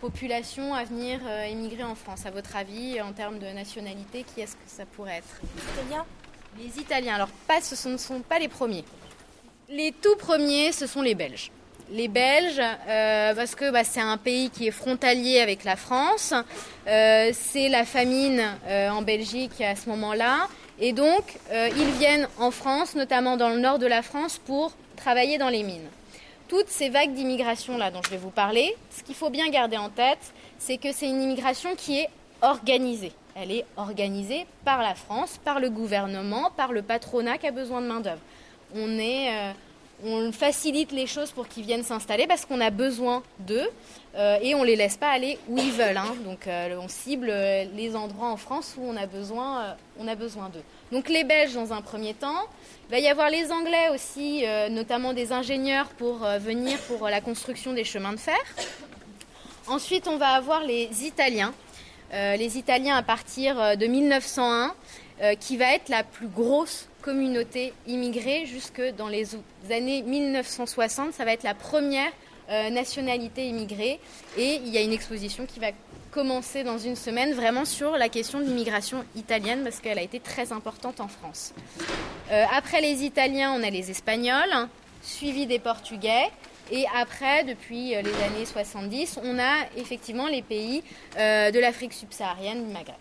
[0.00, 2.26] populations à venir émigrer en France?
[2.26, 5.40] À votre avis, en termes de nationalité, qui est-ce que ça pourrait être?
[5.74, 6.06] Italien
[6.58, 7.14] Les Italiens.
[7.16, 8.84] Alors, pas, ce ne sont pas les premiers.
[9.68, 11.50] Les tout premiers, ce sont les Belges.
[11.90, 16.34] Les Belges, euh, parce que bah, c'est un pays qui est frontalier avec la France.
[16.86, 20.48] Euh, c'est la famine euh, en Belgique à ce moment-là.
[20.80, 25.36] Et donc, ils viennent en France, notamment dans le nord de la France, pour travailler
[25.36, 25.88] dans les mines.
[26.46, 29.88] Toutes ces vagues d'immigration-là dont je vais vous parler, ce qu'il faut bien garder en
[29.88, 32.08] tête, c'est que c'est une immigration qui est
[32.42, 33.10] organisée.
[33.34, 37.80] Elle est organisée par la France, par le gouvernement, par le patronat qui a besoin
[37.80, 38.20] de main-d'œuvre.
[38.72, 39.52] On est
[40.04, 43.68] on facilite les choses pour qu'ils viennent s'installer parce qu'on a besoin d'eux
[44.14, 45.96] euh, et on les laisse pas aller où ils veulent.
[45.96, 46.14] Hein.
[46.24, 50.14] Donc euh, on cible euh, les endroits en France où on a besoin, on a
[50.14, 50.62] besoin d'eux.
[50.92, 52.44] Donc les Belges dans un premier temps.
[52.88, 57.74] Il va y avoir les Anglais aussi, notamment des ingénieurs pour venir pour la construction
[57.74, 58.38] des chemins de fer.
[59.66, 61.52] Ensuite, on va avoir les Italiens.
[62.10, 68.82] les Italiens à partir de 1901, qui va être la plus grosse communauté immigrée jusque
[68.96, 69.28] dans les
[69.70, 71.12] années 1960.
[71.12, 72.10] Ça va être la première
[72.50, 74.00] euh, nationalité immigrée.
[74.38, 75.68] Et il y a une exposition qui va
[76.10, 80.18] commencer dans une semaine vraiment sur la question de l'immigration italienne parce qu'elle a été
[80.18, 81.52] très importante en France.
[82.30, 84.68] Euh, après les Italiens, on a les Espagnols,
[85.02, 86.30] suivis des Portugais.
[86.70, 90.82] Et après, depuis euh, les années 70, on a effectivement les pays
[91.16, 92.96] de l'Afrique subsaharienne, du Maghreb.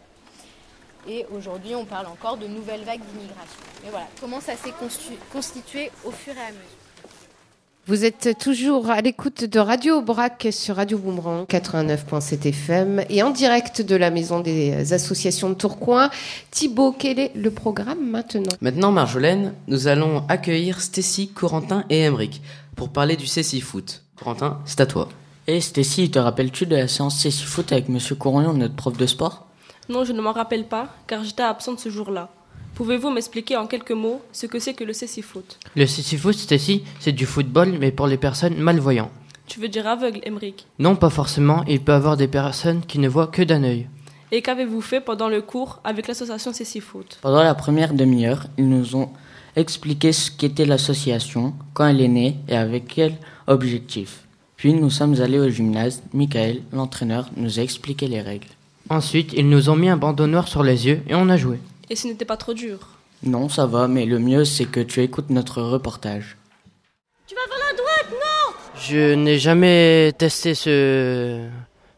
[1.07, 3.59] Et aujourd'hui, on parle encore de nouvelles vagues d'immigration.
[3.83, 4.73] Mais voilà, comment ça s'est
[5.31, 6.77] constitué au fur et à mesure.
[7.89, 13.29] Vous êtes toujours à l'écoute de Radio Brac sur Radio Boomerang 89.7 FM et en
[13.29, 16.09] direct de la Maison des Associations de Tourcoing.
[16.51, 18.51] Thibaut, quel est le programme maintenant?
[18.59, 22.41] Maintenant, Marjolaine, nous allons accueillir Stécie, Corentin et Emeric
[22.75, 24.03] pour parler du CC Foot.
[24.17, 25.07] Corentin, c'est à toi.
[25.47, 28.97] Et hey Stécie, te rappelles-tu de la séance CC Foot avec Monsieur Couragnon, notre prof
[28.97, 29.46] de sport?
[29.89, 32.29] Non, je ne m'en rappelle pas, car j'étais absente ce jour-là.
[32.75, 37.11] Pouvez-vous m'expliquer en quelques mots ce que c'est que le cécifoot Le cécifoot, Stacy, c'est
[37.11, 39.11] du football, mais pour les personnes malvoyantes.
[39.47, 41.63] Tu veux dire aveugle, Emeric Non, pas forcément.
[41.67, 43.87] Il peut y avoir des personnes qui ne voient que d'un œil.
[44.31, 48.95] Et qu'avez-vous fait pendant le cours avec l'association Cécifoot Pendant la première demi-heure, ils nous
[48.97, 49.09] ont
[49.55, 53.15] expliqué ce qu'était l'association, quand elle est née et avec quel
[53.47, 54.27] objectif.
[54.57, 56.03] Puis nous sommes allés au gymnase.
[56.13, 58.47] Michael, l'entraîneur, nous a expliqué les règles.
[58.89, 61.59] Ensuite, ils nous ont mis un bandeau noir sur les yeux et on a joué.
[61.89, 62.79] Et ce n'était pas trop dur
[63.23, 66.37] Non, ça va, mais le mieux c'est que tu écoutes notre reportage.
[67.27, 71.47] Tu vas vers la droite, non Je n'ai jamais testé ce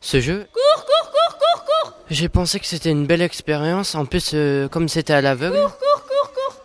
[0.01, 0.47] ce jeu.
[0.53, 3.95] Cours, cours, cours, cours, cours J'ai pensé que c'était une belle expérience.
[3.95, 5.57] En plus, euh, comme c'était à l'aveugle.
[5.57, 5.88] Cours, cours,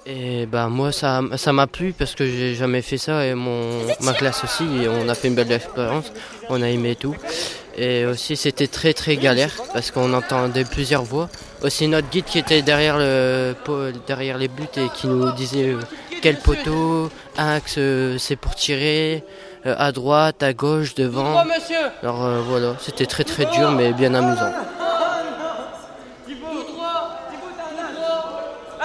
[0.06, 3.86] Et bah moi ça ça m'a plu parce que j'ai jamais fait ça et mon
[4.00, 4.64] ma classe aussi.
[4.82, 6.12] Et on a fait une belle expérience.
[6.50, 7.16] On a aimé tout.
[7.76, 11.28] Et aussi c'était très très galère parce qu'on entendait plusieurs voix.
[11.62, 13.54] Aussi notre guide qui était derrière, le,
[14.06, 15.80] derrière les buts et qui nous disait euh,
[16.20, 19.24] quel poteau, axe euh, c'est pour tirer,
[19.64, 21.42] euh, à droite, à gauche, devant.
[22.02, 24.52] Alors voilà, c'était très très dur mais bien amusant.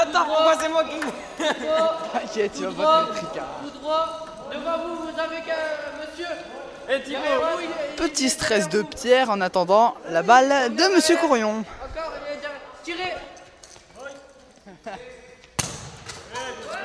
[0.02, 1.00] Attends, moi c'est moi qui.
[2.14, 6.28] T'inquiète, tu vas pas te droit, devant vous, vous avez qu'un monsieur.
[7.98, 11.64] Petit stress de Pierre en attendant la balle de Monsieur Courion.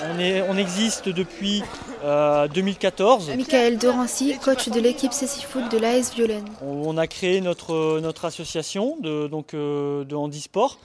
[0.07, 1.63] On, est, on existe depuis
[2.03, 3.31] 2014.
[3.31, 6.45] Euh, Michael Dorancy, coach de l'équipe Foot de l'AS Violaine.
[6.61, 10.79] On a créé notre, notre association de, donc, euh, de handisport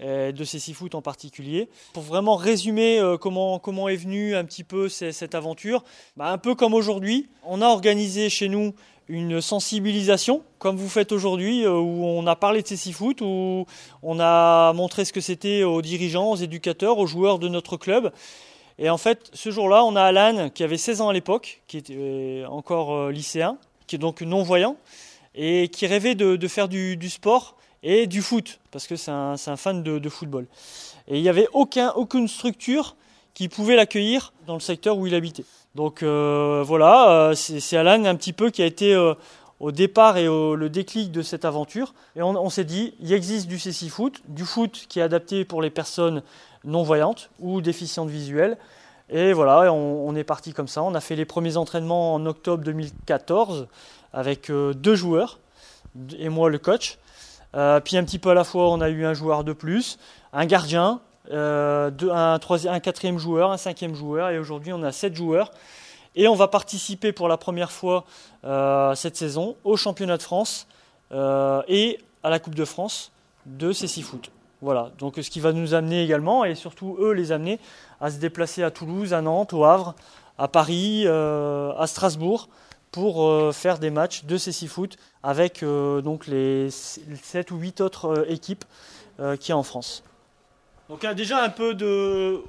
[0.00, 1.68] de ces foot en particulier.
[1.92, 5.84] Pour vraiment résumer euh, comment, comment est venue un petit peu cette aventure,
[6.16, 8.74] bah, un peu comme aujourd'hui, on a organisé chez nous
[9.08, 13.66] une sensibilisation, comme vous faites aujourd'hui, euh, où on a parlé de ces foot, où
[14.02, 18.12] on a montré ce que c'était aux dirigeants, aux éducateurs, aux joueurs de notre club.
[18.78, 21.78] Et en fait, ce jour-là, on a Alan qui avait 16 ans à l'époque, qui
[21.78, 24.76] était euh, encore lycéen, qui est donc non-voyant,
[25.34, 29.82] et qui rêvait de, faire du sport et du foot, parce que c'est un, fan
[29.82, 30.46] de, football.
[31.08, 32.96] Et il n'y avait aucun, aucune structure
[33.34, 35.44] qui pouvait l'accueillir dans le secteur où il habitait.
[35.74, 39.14] Donc euh, voilà, euh, c'est Alan un petit peu qui a été euh,
[39.58, 41.94] au départ et au, le déclic de cette aventure.
[42.14, 45.62] Et on, s'est dit, il existe du CC Foot, du foot qui est adapté pour
[45.62, 46.22] les personnes
[46.64, 48.58] non-voyantes ou déficientes visuelles.
[49.08, 50.82] Et voilà, on, est parti comme ça.
[50.82, 53.66] On a fait les premiers entraînements en octobre 2014
[54.12, 55.38] avec deux joueurs
[56.18, 56.98] et moi le coach.
[57.54, 59.98] Euh, puis un petit peu à la fois, on a eu un joueur de plus,
[60.32, 65.50] un gardien, euh, un, quatrième joueur, un cinquième joueur, et aujourd'hui on a sept joueurs.
[66.14, 68.04] Et on va participer pour la première fois
[68.44, 70.66] euh, cette saison au championnat de France
[71.68, 73.12] et à la Coupe de France
[73.44, 74.30] de six foot.
[74.62, 77.58] Voilà, donc ce qui va nous amener également, et surtout eux les amener
[78.00, 79.94] à se déplacer à Toulouse, à Nantes, au Havre,
[80.38, 82.48] à Paris, à Strasbourg,
[82.92, 88.06] pour euh, faire des matchs de Cécifoot avec euh, donc les 7 ou 8 autres
[88.06, 88.64] euh, équipes
[89.18, 90.04] y a en France.
[90.88, 92.42] Donc euh, déjà un peu de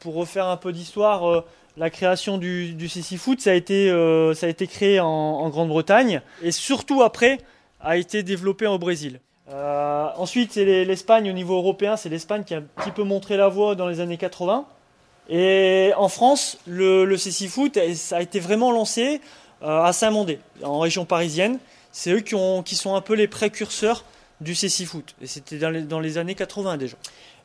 [0.00, 1.44] pour refaire un peu d'histoire,
[1.76, 3.88] la création du, du Cécifoot, ça a été
[4.34, 7.38] ça a été créé en, Grande-Bretagne et surtout après
[7.80, 9.20] a été développé au Brésil.
[9.48, 13.36] Ensuite, c'est les- l'Espagne au niveau européen, c'est l'Espagne qui a un petit peu montré
[13.36, 14.66] la voie dans les années 80.
[15.28, 19.20] Et en France, le, le Cécifoot, eh, ça a été vraiment lancé
[19.62, 21.58] à Saint-Mandé, en région parisienne.
[21.92, 24.04] C'est eux qui, ont, qui sont un peu les précurseurs
[24.40, 25.14] du Cécifoot.
[25.22, 26.96] Et c'était dans les, années 80 déjà.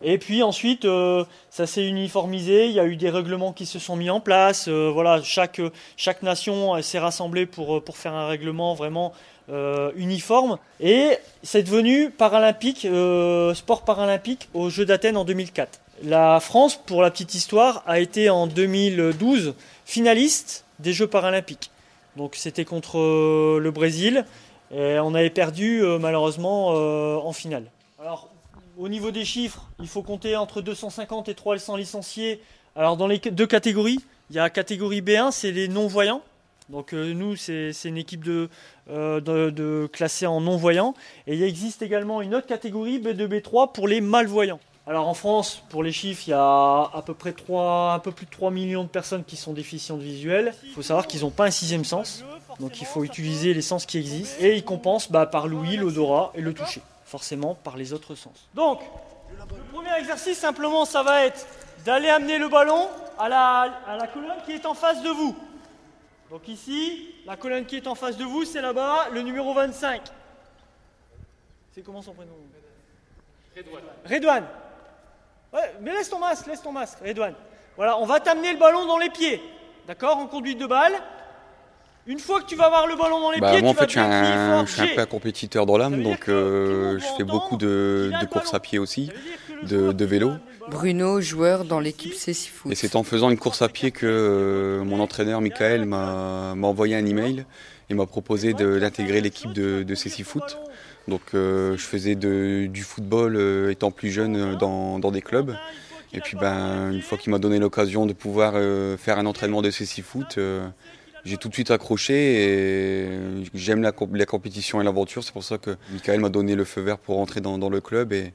[0.01, 2.67] Et puis ensuite, euh, ça s'est uniformisé.
[2.67, 4.67] Il y a eu des règlements qui se sont mis en place.
[4.67, 5.62] Euh, voilà, chaque,
[6.21, 9.13] nation euh, s'est rassemblée pour, euh, faire un règlement vraiment
[9.49, 10.58] euh, uniforme.
[10.82, 15.80] Et c'est devenu paralympique, euh, sport paralympique aux Jeux d'Athènes en 2004.
[16.03, 21.71] La France, pour la petite histoire, a été en 2012 finaliste des Jeux paralympiques.
[22.17, 24.25] Donc c'était contre euh, le Brésil
[24.71, 27.71] et on avait perdu euh, malheureusement euh, en finale.
[28.01, 28.30] Alors
[28.77, 32.41] au niveau des chiffres, il faut compter entre 250 et 300 licenciés.
[32.75, 33.99] Alors dans les deux catégories,
[34.32, 36.21] il y a catégorie B1, c'est les non-voyants.
[36.69, 38.49] Donc nous, c'est une équipe de,
[38.89, 40.95] en non-voyants.
[41.25, 44.60] Et il existe également une autre catégorie, B2, B3, pour les malvoyants.
[44.88, 48.13] Alors en France, pour les chiffres, il y a à peu près 3, un peu
[48.13, 50.56] plus de 3 millions de personnes qui sont déficientes visuelles.
[50.63, 52.23] Il faut savoir qu'ils n'ont pas un sixième sens,
[52.62, 54.38] donc il faut utiliser les sens qui existent.
[54.39, 58.47] Et ils compensent bah, par l'ouïe, l'odorat et le toucher, forcément par les autres sens.
[58.54, 58.80] Donc,
[59.30, 61.45] le premier exercice, simplement, ça va être
[61.84, 62.88] d'aller amener le ballon
[63.19, 65.36] à la, à la colonne qui est en face de vous.
[66.30, 70.02] Donc ici, la colonne qui est en face de vous, c'est là-bas, le numéro 25.
[71.76, 72.32] C'est comment son prénom?
[73.56, 73.84] Redouane.
[74.06, 74.45] Redouane.
[75.53, 77.33] Ouais, mais laisse ton masque, laisse ton masque, Redouane.
[77.75, 79.41] Voilà, on va t'amener le ballon dans les pieds.
[79.88, 80.93] D'accord En conduite de balle.
[82.05, 83.79] Une fois que tu vas avoir le ballon dans les Bah, pieds, moi, en tu
[83.79, 86.29] vas fait, je suis, un, fort, je suis un peu un compétiteur dans l'âme, donc
[86.29, 89.12] euh, je fais beaucoup de, de courses à pied aussi,
[89.63, 90.31] de, de vélo.
[90.69, 92.71] Bruno, joueur dans l'équipe Cécifoot.
[92.71, 96.95] Et c'est en faisant une course à pied que euh, mon entraîneur, Michael, m'a envoyé
[96.95, 97.45] un email
[97.89, 100.57] et m'a proposé de- d'intégrer l'équipe de, de CC Foot.
[101.08, 105.22] Donc euh, je faisais de- du football euh, étant plus jeune euh, dans, dans des
[105.22, 105.56] clubs.
[106.13, 108.54] Et puis ben, une fois qu'il m'a donné l'occasion de pouvoir
[108.98, 110.39] faire un entraînement de CC Foot,
[111.26, 112.13] j'ai tout de suite accroché
[113.04, 113.10] et
[113.54, 115.22] j'aime la compétition et l'aventure.
[115.26, 117.82] C'est pour ça que Michael m'a donné le feu vert pour rentrer dans, dans le
[117.82, 118.13] club.
[118.13, 118.32] Et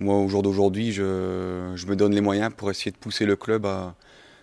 [0.00, 3.36] moi, au jour d'aujourd'hui, je, je me donne les moyens pour essayer de pousser le
[3.36, 3.94] club à,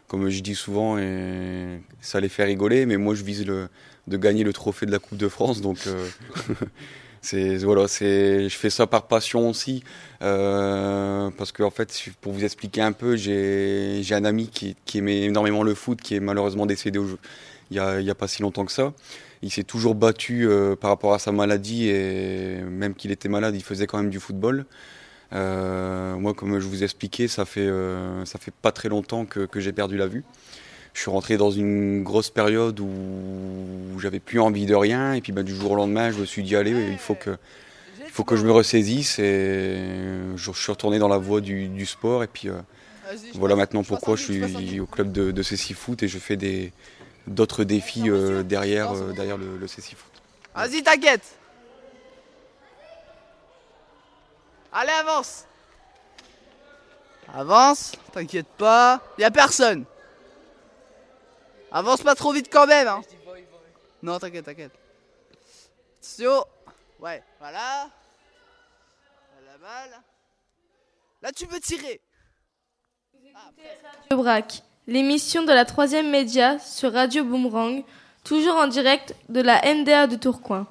[0.08, 3.68] comme je dis souvent, et ça les fait rigoler, mais moi je vise le,
[4.08, 5.60] de gagner le trophée de la Coupe de France.
[5.62, 6.08] Donc euh,
[7.24, 9.84] c'est voilà, c'est je fais ça par passion aussi,
[10.22, 11.90] euh, parce que en fait,
[12.22, 16.16] pour vous expliquer un peu, j'ai un ami qui, qui aimait énormément le foot, qui
[16.16, 17.18] est malheureusement décédé au-
[17.72, 18.94] il y a, il y a pas si longtemps que ça.
[19.42, 23.56] Il s'est toujours battu euh, par rapport à sa maladie et même qu'il était malade,
[23.56, 24.66] il faisait quand même du football.
[25.34, 29.26] Euh, moi, comme je vous ai expliqué, ça fait, euh, ça fait pas très longtemps
[29.26, 30.24] que, que j'ai perdu la vue.
[30.94, 35.32] Je suis rentré dans une grosse période où j'avais plus envie de rien, et puis
[35.32, 37.32] bah, du jour au lendemain, je me suis dit, allez, il faut que,
[38.00, 39.76] il faut que je me ressaisisse, et
[40.36, 42.54] je, suis retourné dans la voie du, du sport, et puis euh,
[43.34, 46.72] voilà maintenant pourquoi je suis au club de, de CC Foot, et je fais des,
[47.26, 50.12] d'autres défis euh, derrière, euh, derrière le, le CC Foot.
[50.56, 51.40] Vas-y, t'inquiète.
[54.72, 55.46] Allez, avance.
[57.34, 59.02] Avance, t'inquiète pas.
[59.18, 59.86] Y a personne.
[61.74, 62.88] Avance pas trop vite quand même.
[62.88, 63.02] Hein.
[64.04, 64.72] Non, t'inquiète, t'inquiète.
[66.00, 66.46] Attention.
[67.00, 67.90] Ouais, voilà.
[69.48, 70.00] La balle.
[71.24, 72.00] Là, tu peux tirer.
[73.34, 77.84] Radio Brac, l'émission de la troisième média sur Radio Boomerang,
[78.24, 80.68] toujours en direct de la MDA de Tourcoing.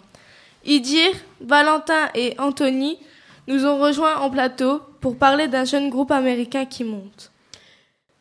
[0.64, 3.00] Idir, Valentin et Anthony
[3.48, 7.31] nous ont rejoints en plateau pour parler d'un jeune groupe américain qui monte.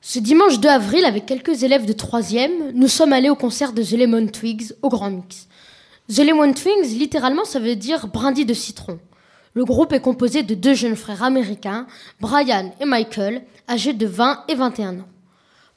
[0.04, 3.84] Ce dimanche 2 avril, avec quelques élèves de 3e, nous sommes allés au concert de
[3.84, 5.48] The Lemon Twigs au Grand Mix.
[6.10, 9.00] The Lemon Twigs, littéralement, ça veut dire brindis de citron.
[9.54, 11.86] Le groupe est composé de deux jeunes frères américains,
[12.20, 15.08] Brian et Michael, âgés de 20 et 21 ans.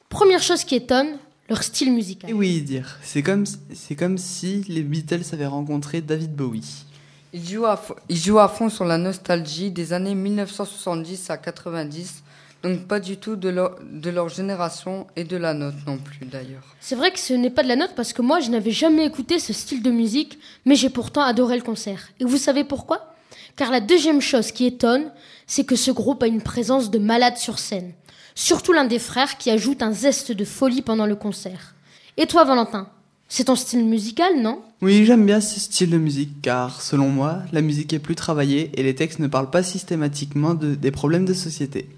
[0.09, 2.27] Première chose qui étonne, leur style musical.
[2.27, 2.97] Et oui, dire.
[3.03, 3.43] C'est comme,
[3.75, 6.85] c'est comme si les Beatles avaient rencontré David Bowie.
[7.31, 7.79] Ils jouent, à
[8.09, 12.23] ils jouent à fond sur la nostalgie des années 1970 à 90,
[12.65, 16.25] donc pas du tout de leur, de leur génération et de la nôtre non plus
[16.25, 16.63] d'ailleurs.
[16.79, 19.05] C'est vrai que ce n'est pas de la note parce que moi je n'avais jamais
[19.05, 22.09] écouté ce style de musique, mais j'ai pourtant adoré le concert.
[22.19, 23.13] Et vous savez pourquoi?
[23.55, 25.11] Car la deuxième chose qui étonne,
[25.45, 27.93] c'est que ce groupe a une présence de malade sur scène.
[28.33, 31.75] Surtout l'un des frères qui ajoute un zeste de folie pendant le concert.
[32.17, 32.89] Et toi Valentin,
[33.37, 34.61] C'est ton style musical, non?
[34.81, 38.71] Oui, j'aime bien ce style de musique car, selon moi, la musique est plus travaillée
[38.79, 41.89] et les textes ne parlent pas systématiquement de- des problèmes de société.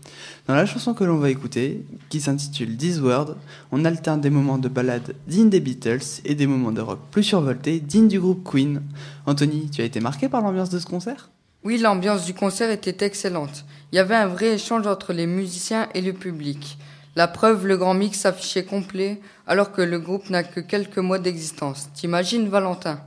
[0.47, 3.35] Dans la chanson que l'on va écouter, qui s'intitule This World,
[3.71, 7.21] on alterne des moments de ballade dignes des Beatles et des moments de rock plus
[7.21, 8.81] survoltés dignes du groupe Queen.
[9.27, 11.29] Anthony, tu as été marqué par l'ambiance de ce concert?
[11.63, 13.63] Oui, l'ambiance du concert était excellente.
[13.91, 16.79] Il y avait un vrai échange entre les musiciens et le public.
[17.17, 21.17] La preuve, le grand mix s'affichait complet alors que le groupe n'a que quelques mois
[21.17, 21.89] d'existence.
[21.95, 23.01] T'imagines, Valentin?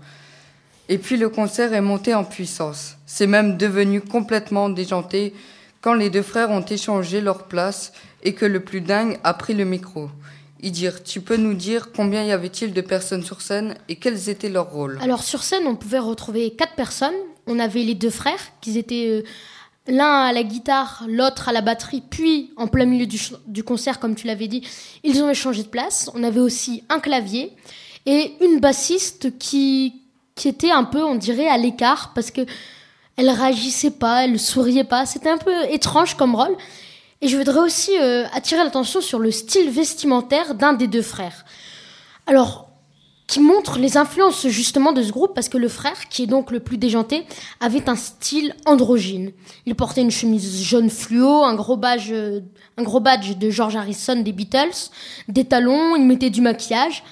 [0.88, 2.96] Et puis le concert est monté en puissance.
[3.06, 5.32] C'est même devenu complètement déjanté
[5.80, 7.92] quand les deux frères ont échangé leur place
[8.24, 10.10] et que le plus dingue a pris le micro.
[10.60, 14.48] Dire, tu peux nous dire combien y avait-il de personnes sur scène et quels étaient
[14.48, 14.98] leurs rôles?
[15.02, 17.14] Alors sur scène, on pouvait retrouver quatre personnes.
[17.46, 19.22] On avait les deux frères, qui étaient euh,
[19.86, 24.14] l'un à la guitare, l'autre à la batterie, puis en plein milieu du, concert, comme
[24.14, 24.66] tu l'avais dit,
[25.04, 26.10] ils ont échangé de place.
[26.14, 27.52] On avait aussi un clavier
[28.06, 30.02] et une bassiste qui,
[30.34, 32.42] qui était un peu, on dirait, à l'écart parce que
[33.16, 35.04] elle réagissait pas, elle souriait pas.
[35.04, 36.56] C'était un peu étrange comme rôle.
[37.20, 41.44] Et je voudrais aussi euh, attirer l'attention sur le style vestimentaire d'un des deux frères.
[42.26, 42.69] Alors,
[43.30, 46.50] qui montre les influences justement de ce groupe parce que le frère, qui est donc
[46.50, 47.24] le plus déjanté,
[47.60, 49.30] avait un style androgyne.
[49.66, 52.40] Il portait une chemise jaune fluo, un gros badge, euh,
[52.76, 54.90] un gros badge de George Harrison des Beatles,
[55.28, 57.04] des talons, il mettait du maquillage.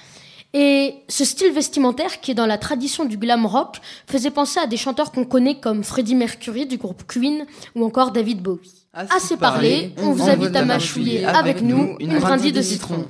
[0.53, 4.67] Et ce style vestimentaire, qui est dans la tradition du glam rock, faisait penser à
[4.67, 7.45] des chanteurs qu'on connaît comme Freddie Mercury du groupe Queen
[7.75, 8.73] ou encore David Bowie.
[8.93, 13.05] Assez parlé, on vous invite à mâchouiller avec nous une brindille de citron.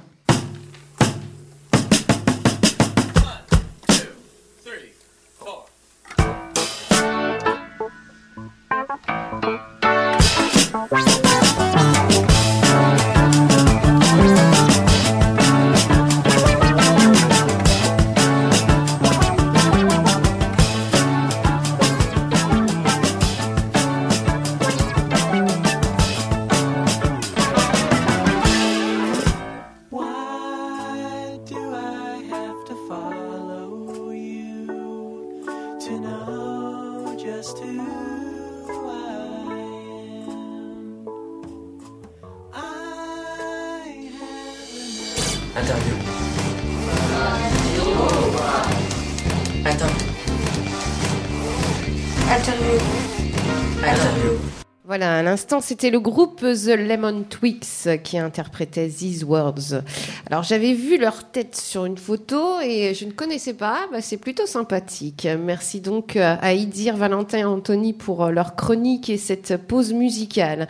[55.59, 59.81] C'était le groupe The Lemon Twigs qui interprétait These Words.
[60.29, 63.87] Alors, j'avais vu leur tête sur une photo et je ne connaissais pas.
[63.91, 65.27] Bah, c'est plutôt sympathique.
[65.39, 70.67] Merci donc à Idir, Valentin et Anthony pour leur chronique et cette pause musicale.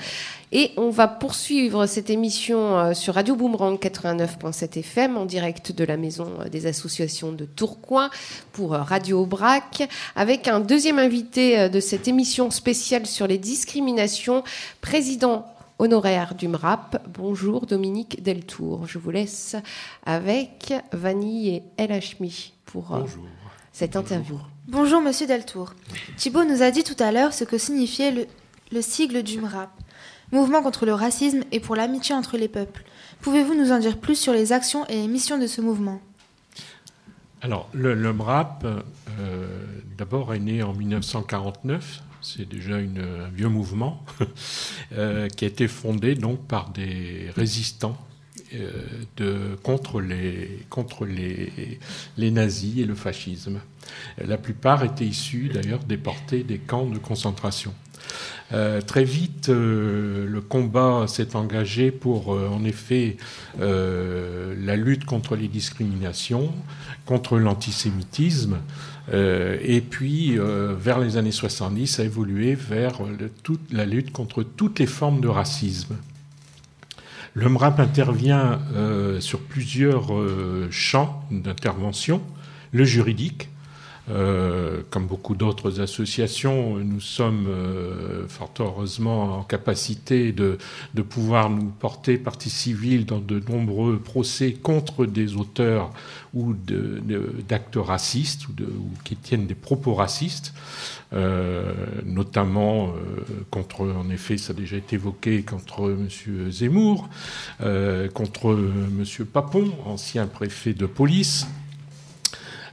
[0.52, 5.84] Et on va poursuivre cette émission euh, sur Radio Boomerang 89.7 FM en direct de
[5.84, 8.10] la maison euh, des associations de Tourcoing
[8.52, 14.44] pour euh, Radio Aubrac avec un deuxième invité de cette émission spéciale sur les discriminations,
[14.82, 15.46] président
[15.78, 17.08] honoraire du MRAP.
[17.08, 18.88] Bonjour Dominique Deltour.
[18.88, 19.56] Je vous laisse
[20.04, 23.00] avec Vanille et El Hachmi pour
[23.72, 24.40] cette interview.
[24.68, 25.76] Bonjour Monsieur Deltour.
[26.18, 28.28] Thibault nous a dit tout à l'heure ce que signifiait le,
[28.72, 29.70] le sigle du MRAP,
[30.32, 32.84] Mouvement contre le racisme et pour l'amitié entre les peuples.
[33.22, 36.02] Pouvez-vous nous en dire plus sur les actions et les missions de ce mouvement?
[37.42, 39.48] Alors, le, MRAP, euh,
[39.98, 42.04] d'abord, est né en 1949.
[42.22, 44.04] C'est déjà un vieux mouvement
[44.92, 47.98] euh, qui a été fondé donc par des résistants
[49.22, 51.80] euh, contre, les, contre les,
[52.18, 53.62] les nazis et le fascisme.
[54.18, 57.74] La plupart étaient issus d'ailleurs déportés des camps de concentration.
[58.52, 63.18] Euh, très vite, euh, le combat s'est engagé pour, euh, en effet,
[63.60, 66.52] la lutte contre les discriminations,
[67.06, 68.58] contre l'antisémitisme,
[69.12, 73.00] et puis, vers les années 70, a évolué vers
[73.44, 75.96] toute la lutte contre toutes les formes de racisme.
[77.34, 78.60] Le MRAP intervient
[79.20, 80.12] sur plusieurs
[80.70, 82.22] champs d'intervention.
[82.72, 83.50] Le juridique,
[84.10, 90.58] euh, comme beaucoup d'autres associations, nous sommes euh, fort heureusement en capacité de,
[90.96, 95.92] de pouvoir nous porter partie civile dans de nombreux procès contre des auteurs
[96.34, 100.54] ou de- de- d'actes racistes ou, ou qui tiennent des propos racistes,
[101.14, 101.72] euh,
[102.06, 106.52] notamment euh, contre, en effet, ça a déjà été évoqué, contre M.
[106.52, 107.10] Zemmour,
[107.62, 109.26] euh, contre M.
[109.26, 111.48] Papon, ancien préfet de police,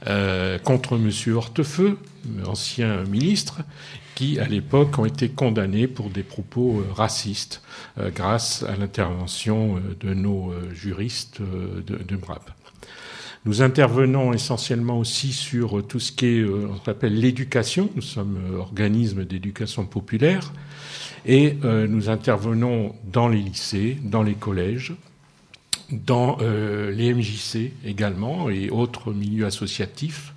[0.05, 1.11] euh, contre M.
[1.35, 1.97] Hortefeux,
[2.45, 3.61] ancien ministre,
[4.15, 7.61] qui à l'époque ont été condamnés pour des propos euh, racistes
[7.97, 12.51] euh, grâce à l'intervention de nos juristes de, de MRAP.
[13.45, 17.89] Nous intervenons essentiellement aussi sur tout ce qui est, on appelle l'éducation.
[17.95, 20.51] Nous sommes organisme d'éducation populaire
[21.25, 24.93] et nous intervenons dans les lycées, dans les collèges,
[25.91, 30.33] dans euh, les MJC également et autres milieux associatifs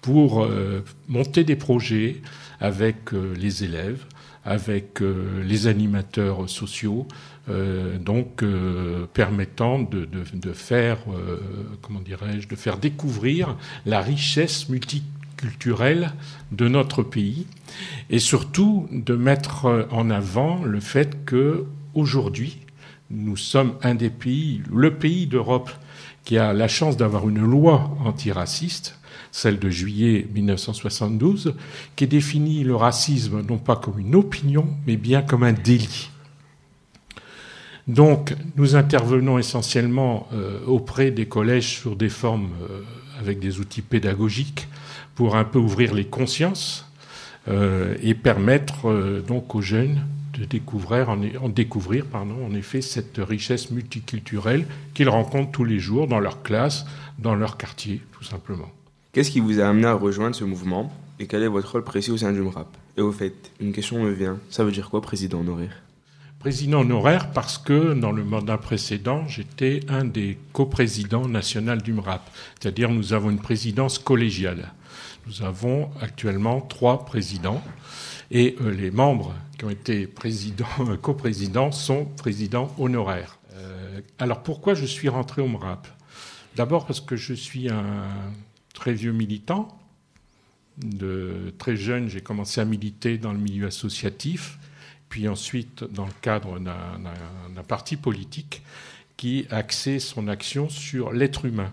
[0.00, 2.16] pour euh, monter des projets
[2.60, 4.04] avec euh, les élèves,
[4.44, 7.06] avec euh, les animateurs sociaux,
[8.00, 8.44] donc
[9.14, 10.98] permettant de, de- faire,
[11.80, 16.12] comment dirais-je, de faire découvrir la richesse multiculturelle
[16.52, 17.46] de notre pays
[18.10, 22.58] et surtout de mettre en avant le fait que aujourd'hui
[23.10, 25.70] nous sommes un des pays, le pays d'Europe
[26.24, 28.98] qui a la chance d'avoir une loi antiraciste,
[29.32, 31.54] celle de juillet 1972,
[31.96, 36.10] qui définit le racisme non pas comme une opinion, mais bien comme un délit.
[37.86, 42.82] Donc, nous intervenons essentiellement euh, auprès des collèges sur des formes euh,
[43.18, 44.68] avec des outils pédagogiques
[45.14, 46.86] pour un peu ouvrir les consciences
[47.48, 50.04] euh, et permettre donc aux jeunes
[50.38, 55.78] de découvrir, en, en découvrir pardon, en effet cette richesse multiculturelle qu'ils rencontrent tous les
[55.78, 56.86] jours dans leur classe,
[57.18, 58.70] dans leur quartier, tout simplement.
[59.12, 62.10] Qu'est-ce qui vous a amené à rejoindre ce mouvement et quel est votre rôle précis
[62.10, 64.38] au sein du MRAP Et au fait, une question me vient.
[64.50, 65.82] Ça veut dire quoi, président honoraire?
[66.38, 72.22] Président honoraire parce que dans le mandat précédent, j'étais un des coprésidents nationaux du MRAP.
[72.60, 74.72] C'est-à-dire nous avons une présidence collégiale.
[75.26, 77.62] Nous avons actuellement trois présidents
[78.30, 80.66] et euh, les membres qui ont été présidents,
[81.02, 83.38] coprésidents sont présidents honoraires.
[83.54, 85.86] Euh, alors pourquoi je suis rentré au MRAP
[86.56, 88.04] D'abord parce que je suis un
[88.72, 89.68] très vieux militant.
[90.78, 94.58] De très jeune, j'ai commencé à militer dans le milieu associatif
[95.08, 98.62] puis ensuite dans le cadre d'un parti politique
[99.16, 101.72] qui axait son action sur l'être humain,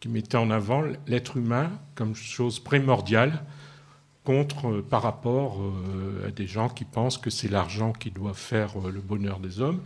[0.00, 3.44] qui mettait en avant l'être humain comme chose primordiale
[4.24, 8.34] contre, euh, par rapport euh, à des gens qui pensent que c'est l'argent qui doit
[8.34, 9.80] faire euh, le bonheur des hommes.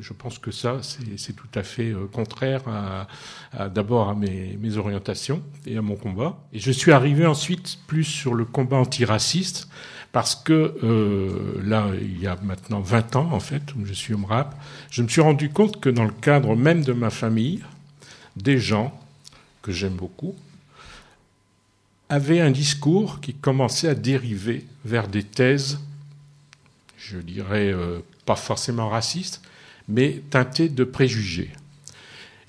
[0.00, 0.78] Je pense que ça,
[1.16, 6.38] c'est tout à fait contraire à, d'abord à mes, orientations et à mon combat.
[6.52, 9.68] Et je suis arrivé ensuite plus sur le combat antiraciste
[10.12, 14.18] parce que là, il y a maintenant 20 ans, en fait, où je suis au
[14.18, 14.54] MRAP,
[14.92, 17.64] je me suis rendu compte que dans le cadre même de ma famille,
[18.36, 18.96] des gens
[19.60, 20.36] que j'aime beaucoup
[22.12, 25.78] avaient un discours qui commençait à dériver vers des thèses,
[26.98, 29.40] je dirais euh, pas forcément racistes,
[29.88, 31.50] mais teintées de préjugés.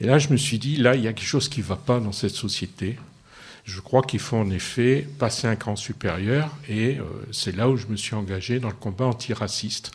[0.02, 1.78] Et là, je me suis dit, là, il y a quelque chose qui ne va
[1.78, 2.98] pas dans cette société.
[3.64, 7.78] Je crois qu'il faut en effet passer un cran supérieur et euh, c'est là où
[7.78, 9.94] je me suis engagé dans le combat antiraciste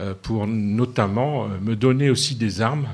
[0.00, 2.88] euh, pour notamment me donner aussi des armes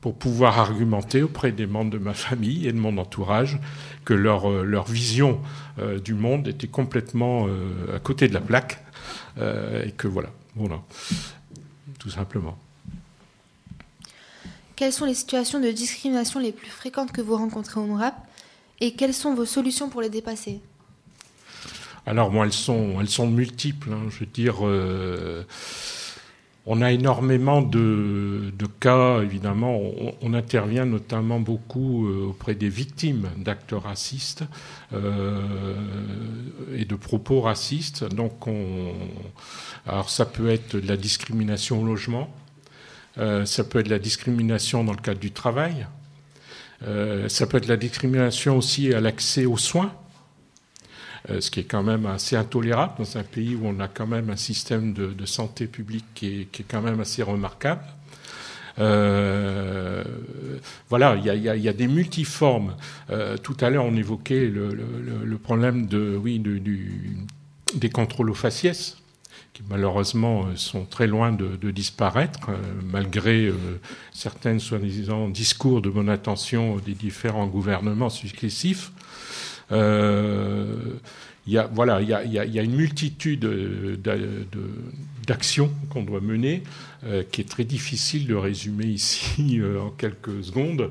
[0.00, 3.58] pour pouvoir argumenter auprès des membres de ma famille et de mon entourage
[4.04, 5.40] que leur, euh, leur vision
[5.78, 8.82] euh, du monde était complètement euh, à côté de la plaque
[9.38, 10.80] et que voilà, voilà,
[11.98, 12.56] tout simplement.
[14.76, 18.14] Quelles sont les situations de discrimination les plus fréquentes que vous rencontrez au MRAP
[18.80, 20.60] et quelles sont vos solutions pour les dépasser?
[22.06, 23.92] Alors, moi, elles sont, elles sont multiples.
[23.92, 24.06] hein.
[24.10, 25.44] Je veux dire, euh,
[26.66, 29.80] on a énormément de, de cas, évidemment.
[30.20, 34.44] On, intervient notamment beaucoup euh, auprès des victimes d'actes racistes
[34.92, 35.74] euh,
[36.76, 38.04] et de propos racistes.
[38.04, 38.92] Donc, on,
[39.86, 42.28] alors ça peut être de la discrimination au logement,
[43.18, 45.86] euh, ça peut être de la discrimination dans le cadre du travail.
[46.82, 49.92] Euh, ça peut être la discrimination aussi à l'accès aux soins,
[51.40, 54.30] ce qui est quand même assez intolérable dans un pays où on a quand même
[54.30, 57.82] un système de, santé publique qui est, quand même assez remarquable.
[58.78, 60.04] Euh,
[60.88, 62.76] voilà, il y a, des multiformes.
[63.10, 66.42] Euh, tout à l'heure, on évoquait le, problème de, oui,
[67.74, 68.96] des contrôles aux faciès
[69.56, 73.54] qui malheureusement sont très loin de, disparaître, euh, malgré euh,
[74.12, 78.92] certaines soi-disant discours de bonne intention des différents gouvernements successifs.
[79.72, 80.94] Euh,
[81.46, 83.46] y a, voilà, il y a, a, y a, une multitude
[85.26, 86.62] d'actions qu'on doit mener,
[87.04, 90.90] euh, qui est très difficile de résumer ici euh, en quelques secondes.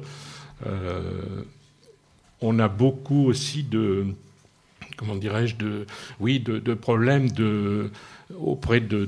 [0.65, 1.43] Euh,
[2.41, 4.05] on a beaucoup aussi de,
[4.97, 5.85] comment dirais-je, de,
[6.19, 7.91] oui, de problèmes de
[8.39, 9.07] auprès de,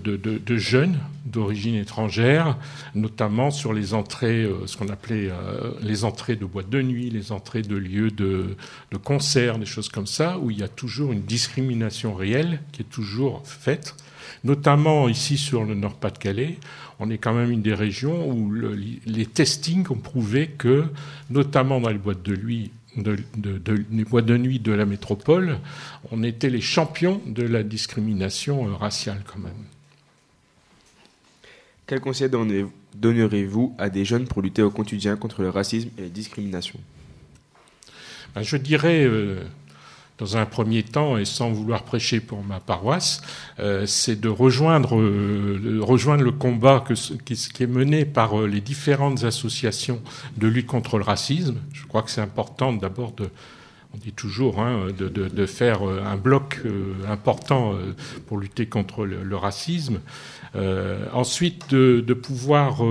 [0.58, 2.58] jeunes, d'origine étrangère,
[2.94, 7.10] notamment sur les entrées, euh, ce qu'on appelait euh, les entrées de boîtes de nuit,
[7.10, 8.56] les entrées de lieux de,
[9.04, 12.90] concerts, des choses comme ça, où il y a toujours une discrimination réelle qui est
[12.90, 13.96] toujours faite.
[14.44, 16.58] Notamment ici sur le Nord-Pas-de-Calais,
[17.00, 20.86] on est quand même une des régions où le- les testings ont prouvé que,
[21.30, 24.86] notamment dans les boîtes de nuit, de, de- de- les boîtes de nuit de la
[24.86, 25.60] métropole,
[26.12, 29.54] on était les champions de la discrimination euh, raciale quand même.
[31.86, 36.10] Quel conseil donnerez-vous à des jeunes pour lutter au quotidien contre le racisme et les
[36.10, 36.80] discriminations?
[38.36, 39.44] Ben, je dirais, euh,
[40.18, 43.22] dans un premier temps, et sans vouloir prêcher pour ma paroisse,
[43.60, 46.94] euh, c'est de rejoindre, euh, rejoindre le combat que,
[47.24, 50.02] qui, qui est mené par euh, les différentes associations
[50.38, 51.58] de lutte contre le racisme.
[51.72, 53.30] Je crois que c'est important d'abord de,
[53.94, 57.76] on dit toujours, hein, de, de- de faire euh, un bloc euh, important
[58.26, 60.00] pour lutter contre le, racisme.
[61.14, 62.82] Ensuite, de, de pouvoir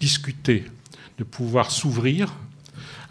[0.00, 0.64] discuter,
[1.18, 2.32] de pouvoir s'ouvrir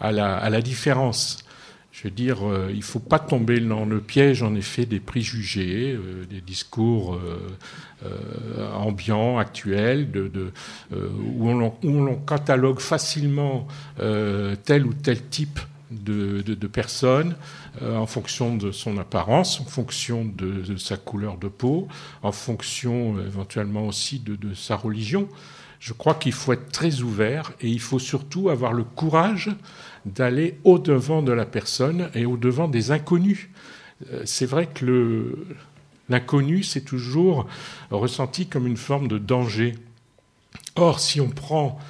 [0.00, 1.44] à la, à la différence.
[1.92, 4.98] Je veux dire, euh, il ne faut pas tomber dans le piège, en effet, des
[4.98, 10.08] préjugés, euh, des discours euh, ambiants, actuels,
[10.90, 13.68] où on, l'on- catalogue facilement
[13.98, 15.60] tel ou tel type
[15.92, 16.54] de, de,
[17.80, 21.86] en fonction de son apparence, en fonction de, sa couleur de peau,
[22.22, 25.28] en fonction éventuellement aussi de sa religion.
[25.82, 29.50] Je crois qu'il faut être très ouvert et il faut surtout avoir le courage
[30.06, 33.48] d'aller au-devant de la personne et au-devant des inconnus.
[34.12, 35.36] Euh, C'est vrai que
[36.08, 37.48] l'inconnu, c'est toujours
[37.90, 39.74] ressenti comme une forme de danger.
[40.76, 41.80] Or, si on prend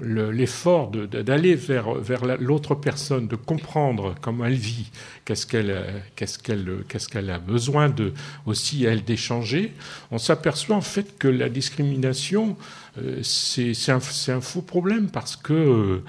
[0.00, 4.90] l'effort d'aller vers, vers la- l'autre personne, de comprendre comment elle vit,
[5.24, 8.12] qu'est-ce qu'elle a besoin de
[8.46, 9.72] aussi elle d'échanger,
[10.10, 12.56] on s'aperçoit en fait que la discrimination
[12.98, 16.02] euh, c'est c'est un, c'est un faux problème parce que euh,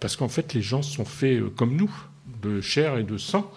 [0.00, 1.94] parce qu'en fait les gens sont faits euh, comme nous,
[2.42, 3.50] de chair et de sang.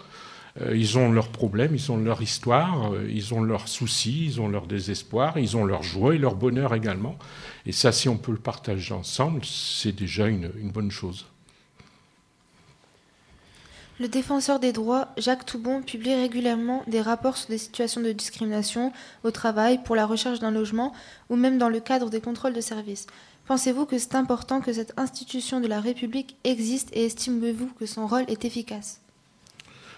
[0.60, 4.40] Euh, Ils ont leurs problèmes, ils ont leur histoire, euh, ils ont leurs soucis, ils
[4.40, 7.16] ont leur désespoir, ils ont leur joie et leur bonheur également.
[7.64, 11.26] Et ça, si on peut le partager ensemble, c'est déjà une, une bonne chose.
[14.00, 18.92] Le défenseur des droits, Jacques Toubon, publie régulièrement des rapports sur des situations de discrimination
[19.22, 20.92] au travail, pour la recherche d'un logement
[21.30, 23.06] ou même dans le cadre des contrôles de services.
[23.46, 28.06] Pensez-vous que c'est important que cette institution de la République existe et estimez-vous que son
[28.06, 29.01] rôle est efficace?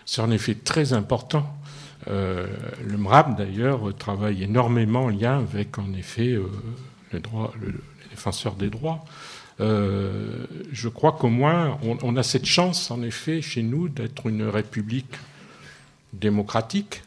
[0.07, 1.47] C'est en effet très important.
[2.09, 2.47] Euh,
[2.87, 6.51] le MRAP, d'ailleurs, travaille énormément en lien avec, en effet, euh,
[7.13, 7.21] les,
[8.11, 9.05] défenseurs des droits.
[9.61, 14.27] Euh, je crois qu'au moins, on, on a cette chance, en effet, chez nous, d'être
[14.27, 15.15] une république
[16.13, 17.03] démocratique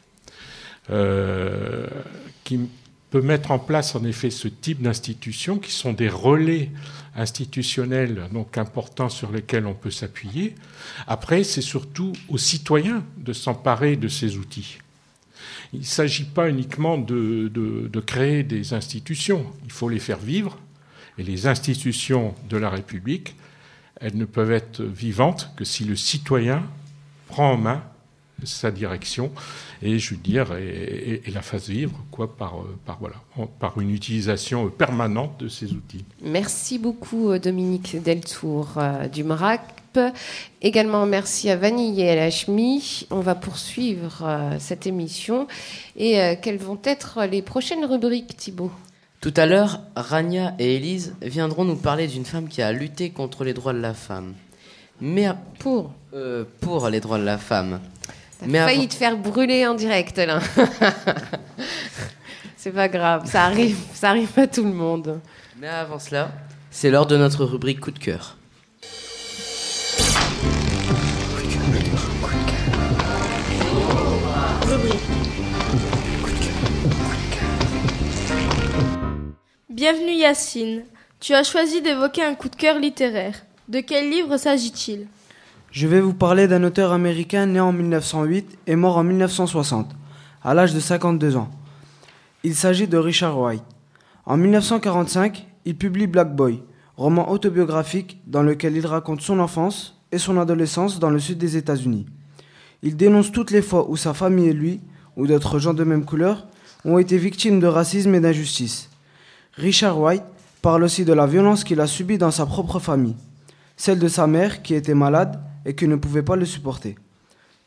[2.45, 2.69] qui
[3.09, 6.71] peut mettre en place, en effet, ce type d'institutions qui sont des relais
[7.17, 10.55] institutionnels donc importants sur lesquels on peut s'appuyer.
[11.07, 14.77] Après, c'est surtout aux citoyens de s'emparer de ces outils.
[15.73, 20.57] Il ne s'agit pas uniquement de créer des institutions, il faut les faire vivre.
[21.17, 23.35] Et les institutions de la République,
[23.99, 26.63] elles ne peuvent être vivantes que si le citoyen
[27.27, 27.83] prend en main
[28.43, 29.31] sa direction
[29.81, 33.15] et je veux dire et, et- et la fasse vivre quoi par, euh, par voilà
[33.59, 36.05] par une utilisation permanente de ces outils.
[36.21, 39.61] Merci beaucoup euh, Dominique Deltour euh, du MRAP.
[40.61, 43.07] Également merci à Vanille et à Lachmi.
[43.09, 45.47] On va poursuivre euh, cette émission.
[45.95, 48.71] Et euh, quelles vont être les prochaines rubriques, Thibault?
[49.21, 53.43] Tout à l'heure, Rania et Élise viendront nous parler d'une femme qui a lutté contre
[53.43, 54.35] les droits de la femme.
[55.01, 55.91] Mais à- pour?
[56.13, 57.79] Euh, pour les droits de la femme.
[58.39, 60.39] T'as Mais failli avant- te faire brûler en direct là.
[62.57, 65.19] C'est pas grave, ça arrive, ça arrive à tout le monde.
[65.59, 66.31] Mais avant cela,
[66.69, 68.35] c'est l'heure de notre rubrique coup de cœur.
[79.69, 80.83] Bienvenue Yacine.
[81.19, 83.43] Tu as choisi d'évoquer un coup de cœur littéraire.
[83.67, 85.07] De quel livre s'agit-il?
[85.79, 89.87] Je vais vous parler d'un auteur américain né en 1908 et mort en 1960,
[90.43, 91.51] à l'âge de 52 ans.
[92.43, 93.61] Il s'agit de Richard White.
[94.25, 96.63] En 1945, il publie Black Boy,
[96.95, 101.57] roman autobiographique dans lequel il raconte son enfance et son adolescence dans le sud des
[101.57, 102.07] États-Unis.
[102.81, 104.81] Il dénonce toutes les fois où sa famille et lui,
[105.15, 106.47] ou d'autres gens de même couleur,
[106.85, 108.89] ont été victimes de racisme et d'injustice.
[109.53, 110.23] Richard White
[110.63, 113.15] parle aussi de la violence qu'il a subie dans sa propre famille,
[113.75, 116.95] celle de sa mère qui était malade et qui ne pouvait pas le supporter,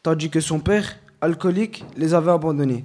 [0.03, 2.85] tandis que son père, alcoolique, les avait abandonnés.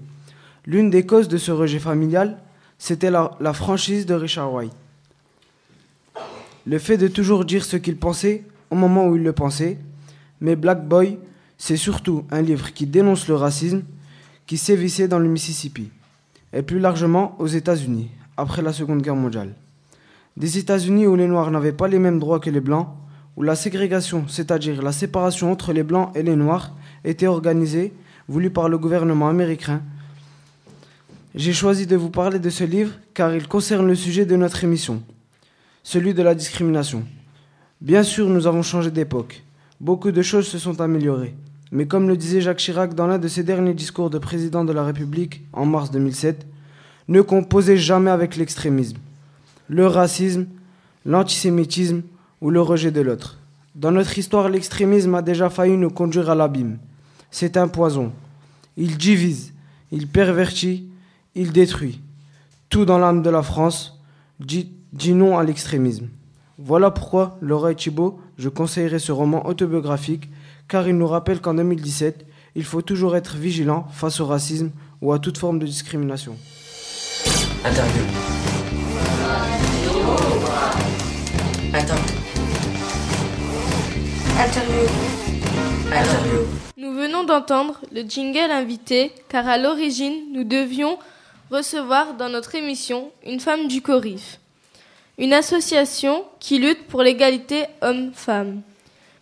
[0.65, 2.37] L'une des causes de ce rejet familial,
[2.77, 4.73] C'était la, la franchise de Richard White.
[6.67, 9.77] Le fait de toujours dire ce qu'il pensait au moment où il le pensait,
[10.41, 11.17] mais Black Boy,
[11.57, 13.83] c'est surtout un livre qui dénonce le racisme
[14.45, 15.89] qui sévissait dans le Mississippi,
[16.51, 19.55] et plus largement aux États-Unis, après la Seconde Guerre mondiale.
[20.35, 22.89] Des États-Unis où les Noirs n'avaient pas les mêmes droits que les Blancs,
[23.37, 26.73] où la ségrégation, c'est-à-dire la séparation entre les Blancs et les Noirs,
[27.03, 27.93] était organisée,
[28.27, 29.81] voulue par le gouvernement américain.
[31.35, 34.63] J'ai choisi de vous parler de ce livre car il concerne le sujet de notre
[34.63, 35.03] émission,
[35.83, 37.03] celui de la discrimination.
[37.81, 39.43] Bien sûr, nous avons changé d'époque.
[39.81, 41.35] Beaucoup de choses se sont améliorées.
[41.71, 44.71] Mais comme le disait Jacques Chirac dans l'un de ses derniers discours de président de
[44.71, 46.45] la République en mars 2007,
[47.09, 48.97] ne composez jamais avec l'extrémisme,
[49.67, 50.47] le racisme,
[51.05, 52.01] l'antisémitisme
[52.45, 53.39] ou le rejet de l'autre.
[53.73, 56.77] Dans notre histoire, l'extrémisme a déjà failli nous conduire à l'abîme.
[57.31, 58.11] C'est un poison.
[58.77, 59.51] Il divise,
[59.91, 60.87] il pervertit,
[61.33, 62.01] il détruit.
[62.69, 63.99] Tout dans l'âme de la France
[64.39, 64.69] dit,
[65.07, 66.07] non à l'extrémisme.
[66.59, 70.29] Voilà pourquoi, Laura et Thibault, je conseillerais ce roman autobiographique,
[70.67, 74.69] car il nous rappelle qu'en 2017, il faut toujours être vigilant face au racisme
[75.01, 76.35] ou à toute forme de discrimination.
[77.65, 78.03] Interview.
[81.73, 82.24] Interview.
[84.37, 84.87] Interview.
[85.87, 86.41] Interview.
[86.75, 90.97] Nous venons d'entendre le jingle invité car à l'origine nous devions
[91.51, 94.39] recevoir dans notre émission une femme du Corif,
[95.17, 98.61] une association qui lutte pour l'égalité homme-femme.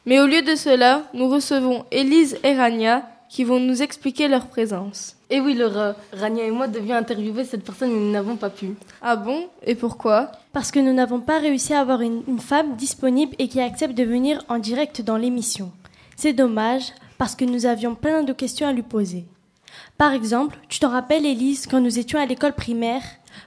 [0.07, 4.47] Mais au lieu de cela, nous recevons Élise et Rania qui vont nous expliquer leur
[4.47, 5.15] présence.
[5.29, 8.75] Et oui, Laura, Rania et moi devions interviewer cette personne, mais nous n'avons pas pu.
[9.01, 9.47] Ah bon?
[9.65, 10.31] Et pourquoi?
[10.53, 13.97] Parce que nous n'avons pas réussi à avoir une, une femme disponible et qui accepte
[13.97, 15.71] de venir en direct dans l'émission.
[16.15, 19.25] C'est dommage, parce que nous avions plein de questions à lui poser.
[19.97, 23.01] Par exemple, tu t'en rappelles, Élise, quand nous étions à l'école primaire,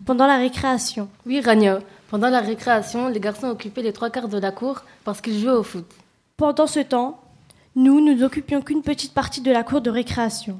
[0.04, 1.08] pendant la récréation?
[1.24, 1.78] Oui, Rania.
[2.10, 5.52] Pendant la récréation, les garçons occupaient les trois quarts de la cour parce qu'ils jouaient
[5.52, 5.86] au foot.
[6.36, 7.20] Pendant ce temps,
[7.76, 10.58] nous, nous n'occupions qu'une petite partie de la cour de récréation.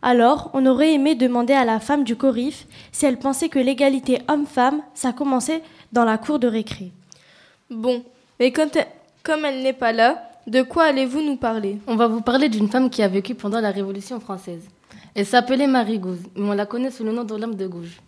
[0.00, 4.22] Alors, on aurait aimé demander à la femme du Corif si elle pensait que l'égalité
[4.28, 5.62] homme-femme, ça commençait
[5.92, 6.92] dans la cour de récré.
[7.70, 8.02] Bon,
[8.38, 8.86] mais quand elle-
[9.22, 11.78] comme elle n'est pas là, de quoi allez-vous nous parler?
[11.86, 14.62] On va vous parler d'une femme qui a vécu pendant la Révolution française.
[15.14, 18.00] Elle s'appelait Marie Gouze, mais on la connaît sous le nom d'Olympe de Gouges.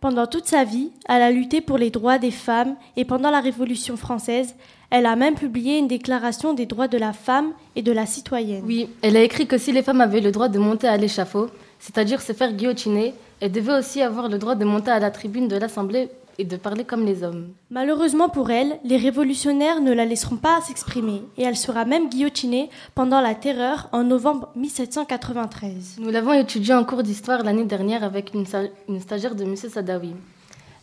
[0.00, 3.40] Pendant toute sa vie, elle a lutté pour les droits des femmes et pendant la
[3.40, 4.54] Révolution française,
[4.90, 8.62] elle a même publié une déclaration des droits de la femme et de la citoyenne.
[8.66, 11.48] Oui, elle a écrit que si les femmes avaient le droit de monter à l'échafaud,
[11.80, 15.48] c'est-à-dire se faire guillotiner, elles devaient aussi avoir le droit de monter à la tribune
[15.48, 16.08] de l'Assemblée
[16.38, 17.52] et de parler comme les hommes.
[17.70, 22.70] Malheureusement pour elle, les révolutionnaires ne la laisseront pas s'exprimer et elle sera même guillotinée
[22.94, 25.96] pendant la Terreur en novembre 1793.
[25.98, 29.56] Nous l'avons étudié en cours d'histoire l'année dernière avec une stagiaire de M.
[29.56, 30.14] Sadawi.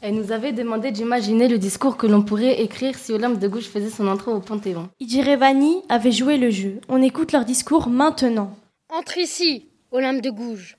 [0.06, 3.70] Elle nous avait demandé d'imaginer le discours que l'on pourrait écrire si Olympe de Gouges
[3.70, 4.90] faisait son entrée au Panthéon.
[5.00, 6.82] Idirevani avait joué le jeu.
[6.90, 8.54] On écoute leur discours maintenant.
[8.90, 10.78] Entre ici, Olympe de Gouges.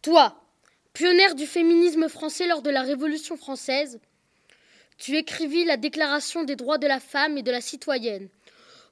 [0.00, 0.36] Toi,
[0.92, 4.00] pionnière du féminisme français lors de la Révolution française,
[4.98, 8.28] tu écrivis la Déclaration des droits de la femme et de la citoyenne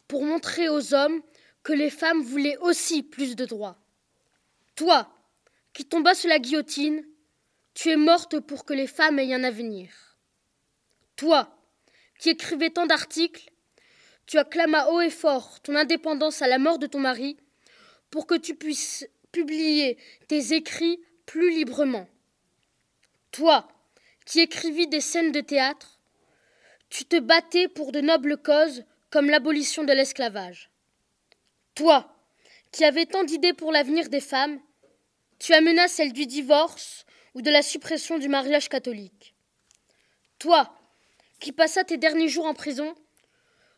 [0.09, 1.23] pour montrer aux hommes
[1.63, 3.79] que les femmes voulaient aussi plus de droits.
[4.77, 5.13] Toi,
[5.73, 7.05] qui tombas sous la guillotine,
[7.75, 9.91] tu es morte pour que les femmes aient un avenir.
[11.17, 11.55] Toi,
[12.19, 13.51] qui écrivais tant d'articles,
[14.27, 17.37] tu acclamas haut et fort ton indépendance à la mort de ton mari
[18.11, 19.99] pour que tu puisses publier
[20.29, 21.01] tes écrits
[21.31, 22.09] plus librement.
[23.31, 23.69] Toi,
[24.27, 26.01] qui écrivis des scènes de théâtre,
[26.89, 30.73] tu te battais pour de nobles causes comme l'abolition de l'esclavage.
[31.77, 32.13] Toi,
[32.73, 34.59] qui avais tant d'idées pour l'avenir des femmes,
[35.39, 37.07] tu amena celle du divorce
[37.37, 39.37] ou de la suppression du mariage catholique.
[40.41, 40.77] Toi,
[41.39, 42.93] qui passa tes derniers jours en prison,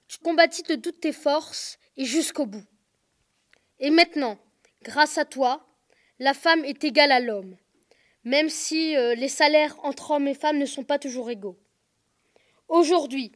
[0.09, 2.65] tu combattis de toutes tes forces et jusqu'au bout.
[3.79, 4.39] Et maintenant,
[4.83, 5.69] grâce à toi,
[6.23, 7.57] la femme est égale à l'homme,
[8.23, 11.59] même si euh, les salaires entre hommes et femmes ne sont pas toujours égaux.
[12.69, 13.33] Aujourd'hui,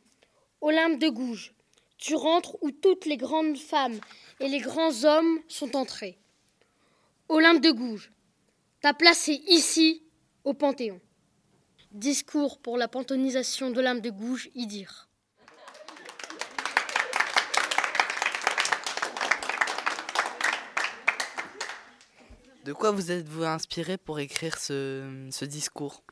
[0.60, 1.52] Olympe de Gouges,
[1.98, 3.98] tu rentres où toutes les grandes femmes
[4.38, 6.16] et les grands hommes sont entrés.
[7.28, 8.12] Olympe de Gouges,
[8.80, 10.04] ta place est ici,
[10.44, 11.00] au Panthéon.
[11.90, 15.05] Discours pour la panthéonisation d'Olympe de Gouges, Idir.
[22.66, 26.02] De quoi vous êtes-vous inspiré pour écrire ce, ce discours?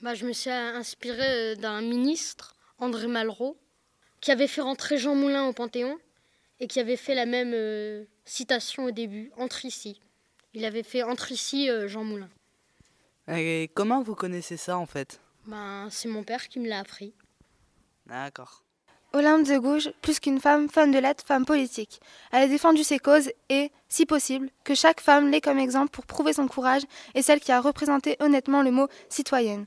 [0.00, 3.58] Bah, je me suis inspirée d'un ministre, André Malraux,
[4.22, 5.98] qui avait fait rentrer Jean Moulin au Panthéon
[6.60, 10.00] et qui avait fait la même euh, citation au début, entre ici.
[10.54, 12.30] Il avait fait entre ici euh, Jean Moulin.
[13.28, 15.20] Et comment vous connaissez ça en fait?
[15.44, 17.12] Ben, c'est mon père qui me l'a appris.
[18.06, 18.64] D'accord.
[19.14, 22.00] Olympe de Gouges, plus qu'une femme, femme de lettres, femme politique.
[22.30, 26.04] Elle a défendu ses causes et, si possible, que chaque femme l'ait comme exemple pour
[26.04, 26.82] prouver son courage
[27.14, 29.64] et celle qui a représenté honnêtement le mot citoyenne.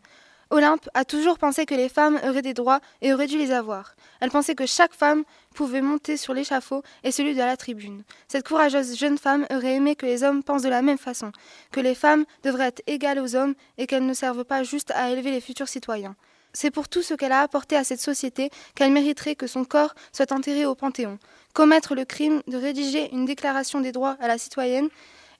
[0.52, 3.96] Olympe a toujours pensé que les femmes auraient des droits et auraient dû les avoir.
[4.20, 5.24] Elle pensait que chaque femme
[5.56, 8.04] pouvait monter sur l'échafaud et celui de la tribune.
[8.28, 11.32] Cette courageuse jeune femme aurait aimé que les hommes pensent de la même façon,
[11.72, 15.10] que les femmes devraient être égales aux hommes et qu'elles ne servent pas juste à
[15.10, 16.16] élever les futurs citoyens.
[16.54, 19.93] C'est pour tout ce qu'elle a apporté à cette société qu'elle mériterait que son corps
[20.12, 21.18] soit enterré au Panthéon.
[21.54, 24.89] Commettre le crime de rédiger une déclaration des droits à la citoyenne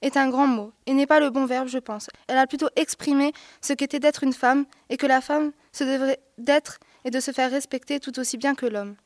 [0.02, 2.08] est un grand mot, et n'est pas le bon verbe, je pense.
[2.26, 6.18] Elle a plutôt exprimé ce qu'était d'être une femme, et que la femme se devrait
[6.38, 8.96] d'être et de se faire respecter tout aussi bien que l'homme.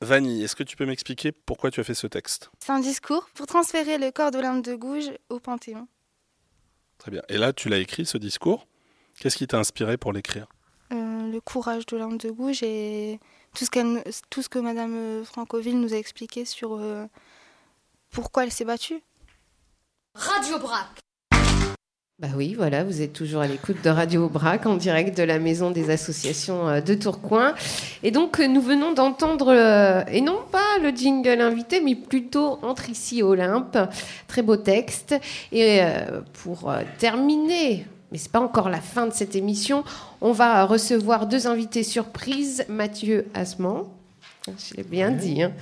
[0.00, 2.50] Vanny, est-ce que tu peux m'expliquer pourquoi tu as fait ce texte?
[2.60, 5.86] C'est un discours pour transférer le corps d'Olympe de Gouges au Panthéon.
[6.98, 7.22] Très bien.
[7.28, 8.66] Et là, tu l'as écrit, ce discours?
[9.22, 10.46] Qu'est-ce qui t'a inspiré pour l'écrire?
[10.92, 13.20] Euh, le courage d'Olympe de Gouges et
[13.54, 17.04] tout ce, qu'elle- tout ce que Madame Francoville nous a expliqué sur euh,
[18.10, 19.00] pourquoi elle s'est battue.
[20.16, 20.88] Radio Brac.
[22.18, 25.38] Bah oui, voilà, vous êtes toujours à l'écoute de Radio Brac en direct de la
[25.38, 27.54] maison des associations euh, de Tourcoing.
[28.02, 32.58] Et donc, euh, nous venons d'entendre, euh, et non pas le jingle invité, mais plutôt
[32.62, 33.78] Entre ici Olympe.
[34.26, 35.14] Très beau texte.
[35.52, 39.84] Et euh, pour euh, terminer, mais c'est pas encore la fin de cette émission,
[40.20, 43.84] on va recevoir deux invités surprises, Mathieu Asman.
[44.46, 45.52] Je l'ai bien dit, hein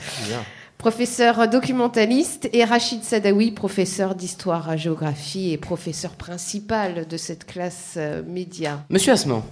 [0.80, 8.82] professeur documentaliste, et Rachid Sadawi, professeur d'histoire-géographie et professeur principal de cette classe euh, média.
[8.88, 9.42] Monsieur Asman,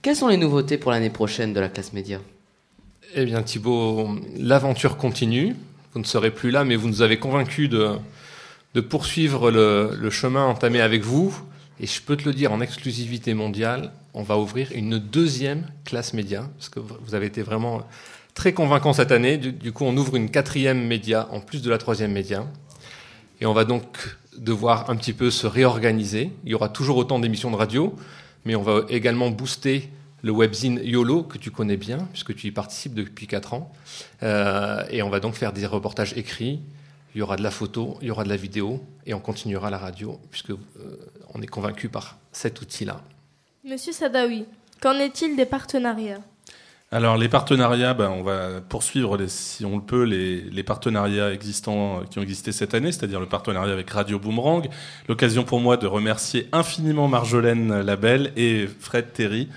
[0.00, 2.20] quelles sont les nouveautés pour l'année prochaine de la classe média?
[3.16, 5.56] Eh bien Thibault, l'aventure continue.
[5.92, 7.96] Vous ne serez plus là, mais vous nous avez convaincus de,
[8.74, 11.36] de poursuivre le, le chemin entamé avec vous.
[11.78, 16.14] Et je peux te le dire en exclusivité mondiale, on va ouvrir une deuxième classe
[16.14, 17.86] média, parce que vous avez été vraiment
[18.34, 19.36] très convaincant cette année.
[19.36, 22.46] Du, coup, on ouvre une quatrième média en plus de la troisième média.
[23.40, 23.84] Et on va donc
[24.38, 26.30] devoir un petit peu se réorganiser.
[26.44, 27.94] Il y aura toujours autant d'émissions de radio,
[28.44, 29.90] mais on va également booster
[30.22, 33.72] le webzine YOLO, que tu connais bien, puisque tu y participes depuis 4 ans.
[34.22, 36.60] Euh, et on va donc faire des reportages écrits.
[37.14, 39.70] Il y aura de la photo, il y aura de la vidéo, et on continuera
[39.70, 40.56] la radio, puisque euh,
[41.36, 43.00] on est convaincu par cet outil-là.
[43.64, 44.46] Monsieur Sadawi,
[44.80, 46.20] qu'en est-il des partenariats?
[46.92, 51.32] Alors les partenariats, ben, on va poursuivre, les- si on le peut, les, les partenariats
[51.32, 54.68] existants euh, qui ont existé cette année, c'est-à-dire le partenariat avec Radio Boomerang.
[55.08, 59.48] L'occasion pour moi de remercier infiniment Marjolaine Labelle et Fred Terry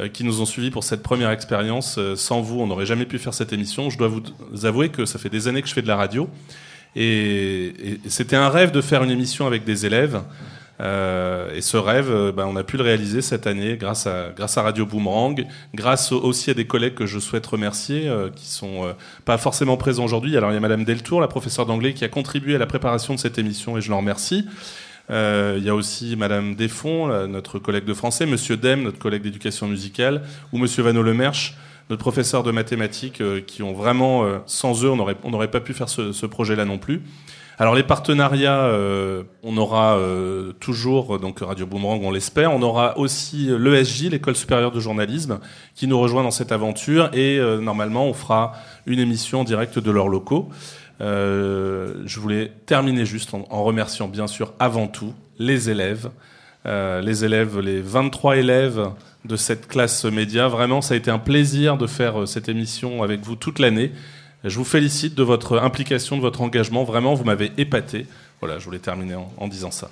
[0.00, 1.98] euh, qui nous ont suivis pour cette première expérience.
[1.98, 3.90] Euh, Sans vous, on n'aurait jamais pu faire cette émission.
[3.90, 6.26] Je dois vous avouer que ça fait des années que je fais de la radio.
[6.96, 7.66] Et,
[8.06, 10.22] et c'était un rêve de faire une émission avec des élèves.
[10.80, 14.62] Euh, et ce rêve, euh, ben, on a pu le réaliser cette année grâce à,
[14.62, 18.84] Radio Boomerang, grâce au- aussi à des collègues que je souhaite remercier, euh, qui sont
[18.86, 18.92] euh,
[19.24, 20.36] pas forcément présents aujourd'hui.
[20.36, 23.14] Alors il y a Madame Deltour, la professeure d'anglais, qui a contribué à la préparation
[23.14, 24.46] de cette émission et je l'en remercie.
[25.10, 29.66] Il y a aussi Madame Desfonds, notre collègue de français, Monsieur Dem, notre collègue d'éducation
[29.66, 30.20] musicale,
[30.52, 31.56] ou Monsieur Vano Lemerche,
[31.88, 36.26] notre professeur de mathématiques, qui ont vraiment, sans eux, on n'aurait pas pu faire ce
[36.26, 37.00] projet-là non plus.
[37.60, 42.52] Alors les partenariats, euh, on aura euh, toujours donc Radio Boomerang, on l'espère.
[42.52, 45.40] On aura aussi euh, l'ESJ, l'école supérieure de journalisme,
[45.74, 48.52] qui nous rejoint dans cette aventure et normalement on fera
[48.86, 50.48] une émission en direct de leurs locaux.
[51.00, 56.10] Je voulais terminer juste en, en remerciant bien sûr avant tout les élèves,
[56.64, 58.88] les élèves, les 23 élèves
[59.24, 60.46] de cette classe média.
[60.46, 63.92] Vraiment, ça a été un plaisir de faire cette émission avec vous toute l'année.
[64.44, 66.84] Je vous félicite de votre implication, de votre engagement.
[66.84, 68.06] Vraiment, vous m'avez épaté.
[68.40, 69.90] Voilà, je voulais terminer en, en disant ça.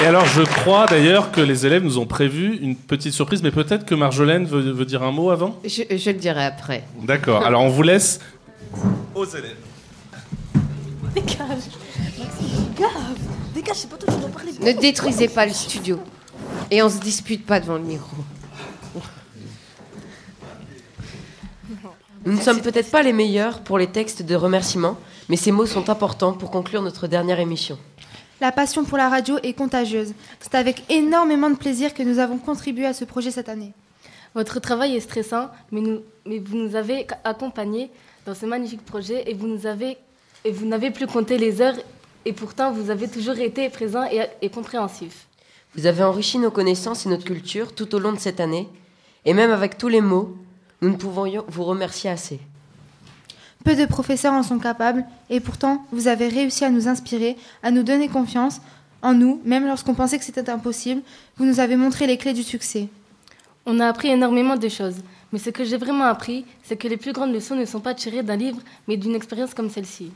[0.00, 3.50] Et alors, je crois d'ailleurs que les élèves nous ont prévu une petite surprise, mais
[3.50, 5.58] peut-être que Marjolaine veut, veut dire un mot avant?
[5.64, 6.84] Je, je le dirai après.
[7.02, 8.20] D'accord, alors on vous laisse
[9.14, 9.56] aux élèves.
[11.14, 11.36] Dégage
[12.24, 12.88] Dégage
[13.54, 14.52] Dégage, c'est pas toi qui dois parler.
[14.62, 15.98] Ne détruisez pas le studio.
[16.70, 18.16] Et on se dispute pas devant le micro.
[22.28, 24.98] Nous ne sommes peut-être pas les meilleurs pour les textes de remerciements,
[25.30, 27.78] mais ces mots sont importants pour conclure notre dernière émission.
[28.42, 30.12] La passion pour la radio est contagieuse.
[30.38, 33.72] C'est avec énormément de plaisir que nous avons contribué à ce projet cette année.
[34.34, 37.90] Votre travail est stressant, mais, nous, mais vous nous avez accompagnés
[38.26, 39.96] dans ce magnifique projet et vous nous avez
[40.44, 41.76] et vous n'avez plus compté les heures
[42.26, 45.28] et pourtant vous avez toujours été présent et, et compréhensif.
[45.74, 48.68] Vous avez enrichi nos connaissances et notre culture tout au long de cette année,
[49.24, 50.36] et même avec tous les mots,
[50.80, 52.40] nous ne pouvons vous remercier assez.
[53.64, 57.70] Peu de professeurs en sont capables et pourtant vous avez réussi à nous inspirer, à
[57.70, 58.60] nous donner confiance
[59.02, 61.02] En nous, même lorsqu'on pensait que c'était impossible,
[61.36, 62.88] vous nous avez montré les clés du succès.
[63.66, 64.96] On a appris énormément de choses.
[65.32, 67.94] Mais ce que j'ai vraiment appris, c'est que les plus grandes leçons ne sont pas
[67.94, 70.10] tirées d'un livre, mais d'une expérience comme celle-ci.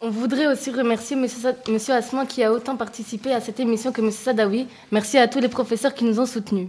[0.00, 1.26] On voudrait aussi remercier M.
[1.68, 4.10] Monsieur Asman qui a autant participé à cette émission que M.
[4.10, 4.66] Sadawi.
[4.92, 6.68] Merci à tous les professeurs qui nous ont soutenus.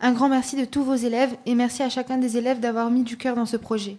[0.00, 3.02] Un grand merci de tous vos élèves et merci à chacun des élèves d'avoir mis
[3.02, 3.96] du cœur dans ce projet.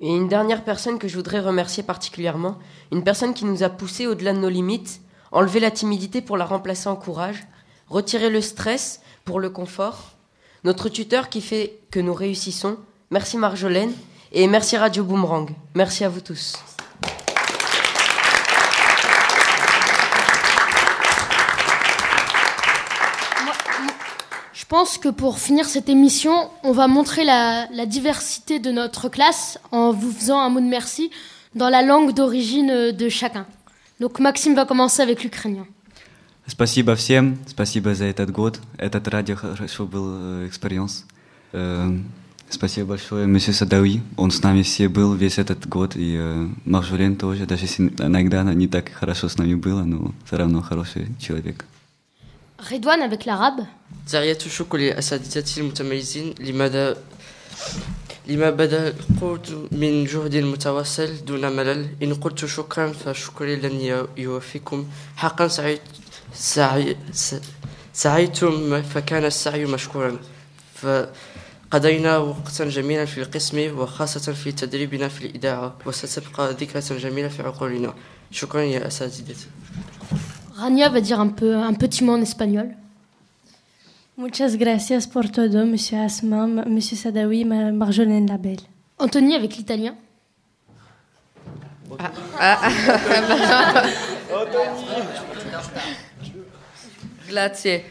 [0.00, 2.58] Et une dernière personne que je voudrais remercier particulièrement,
[2.92, 5.00] une personne qui nous a poussés au-delà de nos limites,
[5.32, 7.46] enlever la timidité pour la remplacer en courage,
[7.88, 10.12] retirer le stress pour le confort,
[10.64, 12.76] notre tuteur qui fait que nous réussissons,
[13.10, 13.92] merci Marjolaine,
[14.32, 15.48] et merci Radio Boomerang.
[15.74, 16.56] Merci à vous tous.
[24.67, 29.59] pense que pour finir cette émission, on va montrer la, la diversité de notre classe
[29.71, 31.11] en vous faisant un mot de merci
[31.55, 33.45] dans la langue d'origine de chacun.
[33.99, 35.65] Donc Maxime va commencer avec l'ukrainien.
[36.45, 38.59] Спасибо всем, спасибо за этот год.
[38.77, 41.05] Этот радио хорошо был экспириенс.
[42.49, 44.01] Спасибо большое, месье Садауи.
[44.15, 45.95] Он с нами все был весь этот год.
[45.95, 50.37] И э, Маржулен тоже, даже если иногда не так хорошо с нами было, но все
[50.37, 51.65] равно хороший человек.
[52.58, 53.66] Redouane avec l'arabe.
[54.12, 56.94] تحية الشكر لأساتذتي المتميزين لمدى
[58.26, 65.48] لما بدا القود من جهد متواصل دون ملل إن قلت شكرا فشكري لن يوفيكم حقا
[65.48, 65.80] سعيت
[66.34, 66.96] سعي
[67.92, 70.18] سعيتم فكان السعي مشكورا
[70.74, 77.94] فقضينا وقتا جميلا في القسم وخاصة في تدريبنا في الإذاعة وستبقى ذكرى جميلة في عقولنا
[78.30, 79.46] شكرا يا أساتذتي
[80.58, 82.74] Rania va dire un, peu, un petit mot en espagnol.
[84.16, 88.58] Muchas gracias por todo, Monsieur Asman, Monsieur Sadawi, Ma- Marjolaine Labelle.
[88.98, 89.94] Anthony avec l'italien.
[92.00, 93.82] Ah, ah, ah,
[97.28, 97.84] Glacier.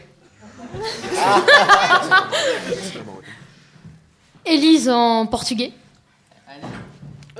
[4.44, 5.72] Élise en portugais.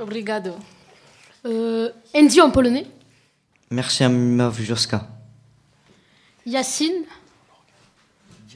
[0.01, 0.55] Obrigado.
[1.45, 2.85] Euh, Andy en polonais.
[3.71, 5.07] Merci à Mavjurska.
[6.48, 7.04] Yacine.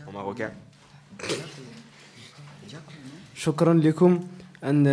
[0.07, 0.51] En marocain.
[3.35, 4.29] شكرا لكم
[4.65, 4.85] ان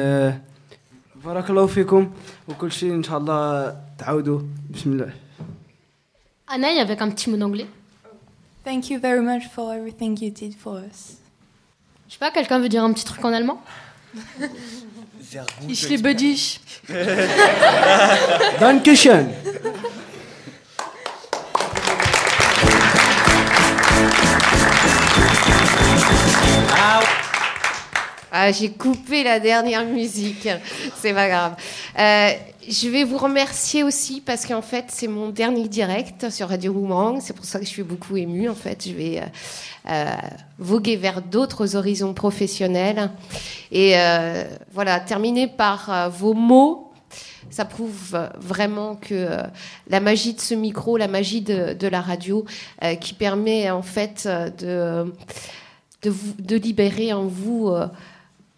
[1.15, 2.11] بارك الله فيكم
[2.47, 4.41] وكل شيء ان شاء الله تعودوا
[4.73, 5.13] بسم الله
[6.47, 7.67] Anaï avec un petit mot d'anglais.
[8.63, 11.17] Thank you very much for everything you did for us.
[12.07, 13.59] Je sais pas, quelqu'un veut dire un petit truc en allemand
[15.67, 16.61] Ich liebe dich.
[18.59, 19.27] Dankeschön.
[28.42, 30.48] Ah, j'ai coupé la dernière musique.
[30.96, 31.56] C'est pas grave.
[31.98, 32.30] Euh,
[32.66, 37.20] je vais vous remercier aussi parce qu'en fait, c'est mon dernier direct sur Radio Boomerang.
[37.20, 38.48] C'est pour ça que je suis beaucoup émue.
[38.48, 40.10] En fait, je vais euh, euh,
[40.58, 43.10] voguer vers d'autres horizons professionnels.
[43.72, 43.92] Et
[44.72, 46.90] voilà, terminer par vos mots.
[47.50, 49.28] Ça prouve vraiment que
[49.86, 52.46] la magie de ce micro, la magie de, la radio,
[53.02, 54.26] qui permet en fait
[54.58, 55.12] de,
[56.02, 57.70] de, libérer en vous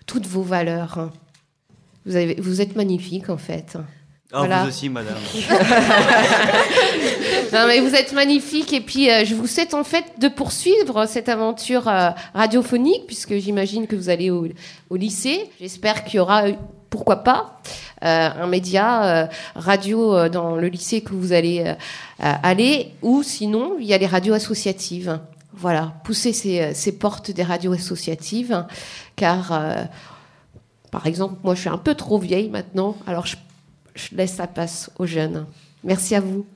[0.07, 1.11] toutes vos valeurs.
[2.07, 3.77] Vous, avez, vous êtes magnifique en fait.
[4.35, 5.19] Ah, vous aussi, madame.
[7.53, 11.05] non, mais vous êtes magnifique et puis euh, je vous souhaite en fait de poursuivre
[11.05, 14.49] cette aventure euh, radiophonique puisque j'imagine que vous allez au,
[14.89, 15.51] au lycée.
[15.61, 16.53] J'espère qu'il y aura, euh,
[16.89, 17.61] pourquoi pas,
[18.05, 21.75] euh, un média radio dans le lycée que vous allez
[22.19, 25.19] aller ou sinon il y a les radios associatives.
[25.55, 28.65] Voilà, pousser euh, ces, portes des radios associatives,
[29.17, 29.85] car euh,
[30.91, 33.37] par exemple, moi je suis un peu trop vieille maintenant, alors je,
[34.13, 35.47] laisse la place aux jeunes.
[35.85, 36.47] Merci à vous.